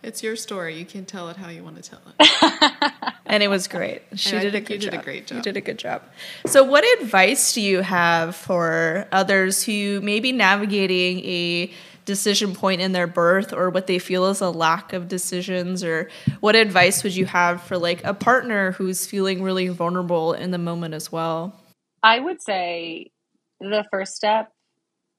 [0.05, 0.77] it's your story.
[0.77, 2.93] You can tell it how you want to tell it.
[3.25, 4.03] and it was great.
[4.13, 4.91] She did a good you job.
[4.91, 5.37] did a great job.
[5.37, 6.03] You did a good job.
[6.45, 11.71] So, what advice do you have for others who may be navigating a
[12.05, 16.07] decision point in their birth or what they feel is a lack of decisions or
[16.39, 20.59] what advice would you have for like a partner who's feeling really vulnerable in the
[20.59, 21.59] moment as well?
[22.03, 23.11] I would say
[23.59, 24.51] the first step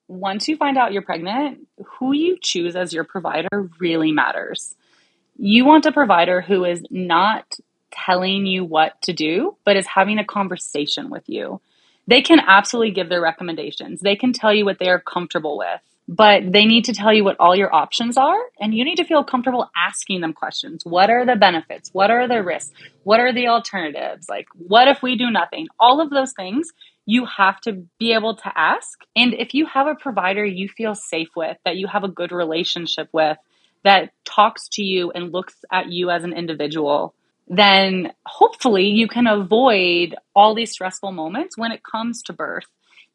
[0.09, 4.75] once you find out you're pregnant, who you choose as your provider really matters.
[5.39, 7.59] You want a provider who is not
[7.91, 11.61] telling you what to do, but is having a conversation with you.
[12.07, 15.81] They can absolutely give their recommendations, they can tell you what they are comfortable with,
[16.09, 18.39] but they need to tell you what all your options are.
[18.61, 20.85] And you need to feel comfortable asking them questions.
[20.85, 21.91] What are the benefits?
[21.93, 22.73] What are the risks?
[23.03, 24.29] What are the alternatives?
[24.29, 25.67] Like, what if we do nothing?
[25.81, 26.73] All of those things
[27.07, 28.99] you have to be able to ask.
[29.15, 32.33] And if you have a provider you feel safe with, that you have a good
[32.33, 33.39] relationship with,
[33.85, 37.15] that talks to you and looks at you as an individual,
[37.47, 42.67] then hopefully you can avoid all these stressful moments when it comes to birth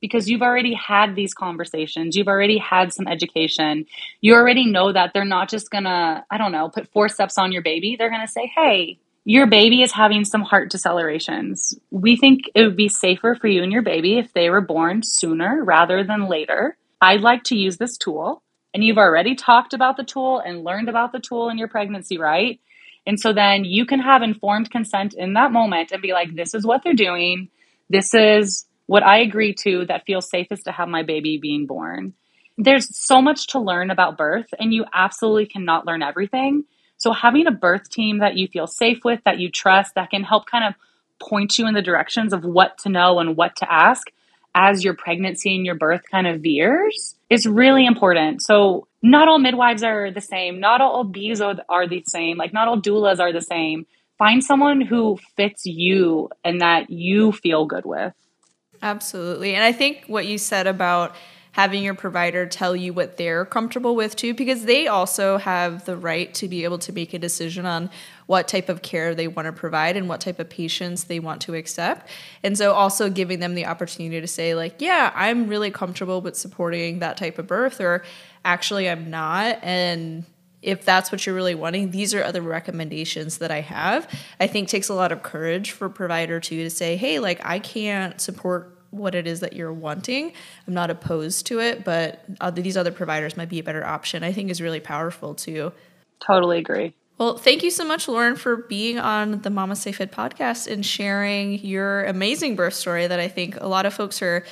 [0.01, 2.17] because you've already had these conversations.
[2.17, 3.85] You've already had some education.
[4.19, 7.61] You already know that they're not just gonna, I don't know, put forceps on your
[7.61, 7.95] baby.
[7.97, 11.75] They're gonna say, hey, your baby is having some heart decelerations.
[11.91, 15.03] We think it would be safer for you and your baby if they were born
[15.03, 16.75] sooner rather than later.
[16.99, 18.41] I'd like to use this tool.
[18.73, 22.17] And you've already talked about the tool and learned about the tool in your pregnancy,
[22.17, 22.59] right?
[23.05, 26.53] And so then you can have informed consent in that moment and be like, this
[26.53, 27.49] is what they're doing.
[27.89, 32.13] This is what I agree to that feels safest to have my baby being born.
[32.57, 36.65] There's so much to learn about birth, and you absolutely cannot learn everything.
[36.97, 40.23] So having a birth team that you feel safe with, that you trust, that can
[40.23, 40.73] help kind of
[41.25, 44.07] point you in the directions of what to know and what to ask
[44.53, 48.41] as your pregnancy and your birth kind of veers is really important.
[48.41, 50.59] So not all midwives are the same.
[50.59, 52.35] Not all OBs are, are the same.
[52.35, 53.85] Like not all doulas are the same.
[54.17, 58.13] Find someone who fits you and that you feel good with.
[58.81, 59.55] Absolutely.
[59.55, 61.15] And I think what you said about
[61.53, 65.97] having your provider tell you what they're comfortable with too, because they also have the
[65.97, 67.89] right to be able to make a decision on
[68.25, 71.41] what type of care they want to provide and what type of patients they want
[71.41, 72.09] to accept.
[72.41, 76.37] And so also giving them the opportunity to say, like, yeah, I'm really comfortable with
[76.37, 78.03] supporting that type of birth, or
[78.45, 79.59] actually, I'm not.
[79.61, 80.23] And
[80.61, 84.07] if that's what you're really wanting, these are other recommendations that I have.
[84.39, 87.59] I think takes a lot of courage for provider too to say, hey, like I
[87.59, 90.33] can't support what it is that you're wanting.
[90.67, 94.23] I'm not opposed to it, but these other providers might be a better option.
[94.23, 95.71] I think is really powerful too.
[96.25, 96.93] Totally agree.
[97.17, 100.85] Well, thank you so much, Lauren, for being on the Mama Stay Fit podcast and
[100.85, 104.43] sharing your amazing birth story that I think a lot of folks are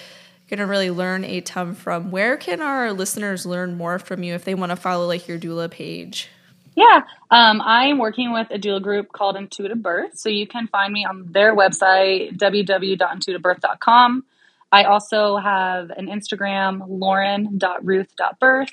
[0.49, 2.11] going to really learn a ton from.
[2.11, 5.39] Where can our listeners learn more from you if they want to follow like your
[5.39, 6.27] doula page?
[6.75, 10.17] Yeah, um, I'm working with a doula group called Intuitive Birth.
[10.17, 14.23] So you can find me on their website, www.intuitivebirth.com.
[14.71, 18.69] I also have an Instagram, lauren.ruth.birth,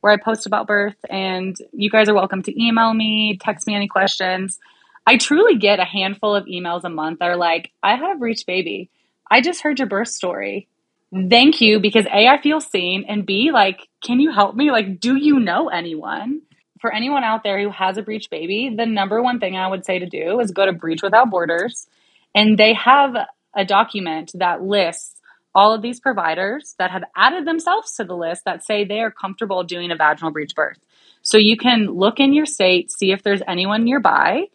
[0.00, 0.96] where I post about birth.
[1.08, 4.58] And you guys are welcome to email me, text me any questions.
[5.06, 8.46] I truly get a handful of emails a month that are like, I have reached
[8.46, 8.90] baby.
[9.30, 10.68] I just heard your birth story.
[11.16, 14.70] Thank you because A, I feel seen, and B, like, can you help me?
[14.70, 16.42] Like, do you know anyone?
[16.80, 19.86] For anyone out there who has a breech baby, the number one thing I would
[19.86, 21.86] say to do is go to Breech Without Borders,
[22.34, 23.16] and they have
[23.56, 25.14] a document that lists
[25.54, 29.10] all of these providers that have added themselves to the list that say they are
[29.10, 30.78] comfortable doing a vaginal breech birth.
[31.22, 34.48] So you can look in your state, see if there's anyone nearby,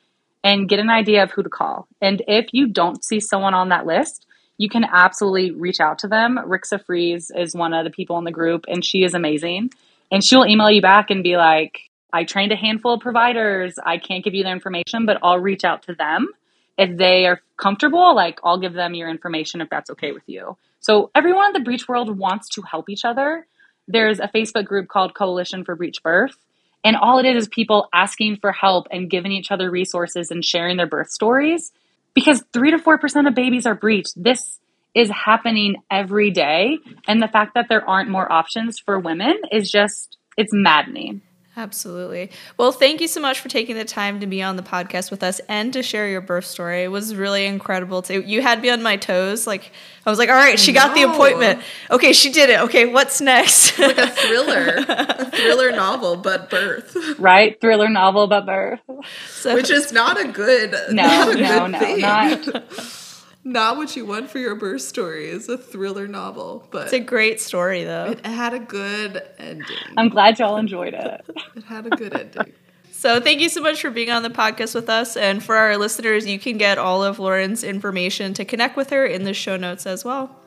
[0.43, 1.87] and get an idea of who to call.
[2.01, 4.27] And if you don't see someone on that list,
[4.61, 6.37] you can absolutely reach out to them.
[6.37, 6.79] Rixa
[7.35, 9.71] is one of the people in the group, and she is amazing.
[10.11, 11.79] And she'll email you back and be like,
[12.13, 13.79] I trained a handful of providers.
[13.83, 16.27] I can't give you their information, but I'll reach out to them.
[16.77, 20.57] If they are comfortable, like I'll give them your information if that's okay with you.
[20.79, 23.47] So everyone in the breech world wants to help each other.
[23.87, 26.37] There's a Facebook group called Coalition for Breech Birth.
[26.83, 30.45] And all it is is people asking for help and giving each other resources and
[30.45, 31.71] sharing their birth stories.
[32.13, 34.13] Because three to four percent of babies are breached.
[34.15, 34.59] This
[34.93, 36.77] is happening every day.
[37.07, 41.21] And the fact that there aren't more options for women is just, it's maddening.
[41.57, 42.31] Absolutely.
[42.57, 45.21] Well, thank you so much for taking the time to be on the podcast with
[45.21, 46.83] us and to share your birth story.
[46.83, 48.01] It was really incredible.
[48.03, 49.45] To you had me on my toes.
[49.45, 49.69] Like
[50.05, 51.61] I was like, all right, she got the appointment.
[51.89, 52.61] Okay, she did it.
[52.61, 53.77] Okay, what's next?
[53.77, 56.95] like a thriller, a thriller novel, but birth.
[57.19, 58.79] Right, thriller novel, but birth.
[59.29, 60.71] So, Which is not a good.
[60.91, 61.99] No, not a no, good no, thing.
[61.99, 62.47] not
[63.43, 66.99] not what you want for your birth story is a thriller novel, but it's a
[66.99, 68.05] great story though.
[68.11, 69.77] It had a good ending.
[69.97, 71.25] I'm glad y'all enjoyed it.
[71.55, 72.53] it had a good ending.
[72.91, 75.17] So, thank you so much for being on the podcast with us.
[75.17, 79.05] And for our listeners, you can get all of Lauren's information to connect with her
[79.05, 80.40] in the show notes as well.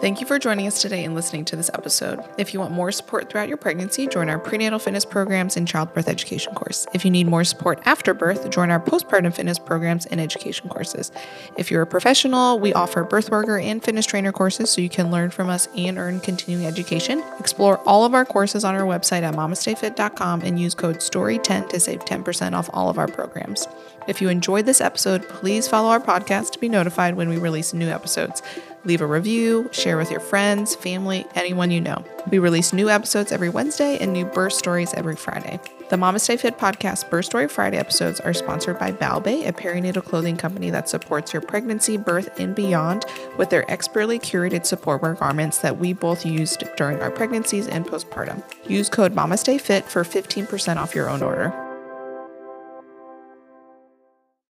[0.00, 2.22] Thank you for joining us today and listening to this episode.
[2.36, 6.08] If you want more support throughout your pregnancy, join our prenatal fitness programs and childbirth
[6.08, 6.86] education course.
[6.92, 11.10] If you need more support after birth, join our postpartum fitness programs and education courses.
[11.56, 15.10] If you're a professional, we offer birth worker and fitness trainer courses so you can
[15.10, 17.24] learn from us and earn continuing education.
[17.38, 21.80] Explore all of our courses on our website at mamastayfit.com and use code STORY10 to
[21.80, 23.66] save 10% off all of our programs.
[24.06, 27.72] If you enjoyed this episode, please follow our podcast to be notified when we release
[27.72, 28.42] new episodes.
[28.84, 32.04] Leave a review, share with your friends, family, anyone you know.
[32.30, 35.58] We release new episodes every Wednesday and new birth stories every Friday.
[35.88, 40.04] The Mama Stay Fit podcast Birth Story Friday episodes are sponsored by Balbe, a perinatal
[40.04, 43.06] clothing company that supports your pregnancy, birth, and beyond
[43.38, 47.86] with their expertly curated support wear garments that we both used during our pregnancies and
[47.86, 48.42] postpartum.
[48.68, 51.63] Use code MAMASTAYFIT for 15% off your own order.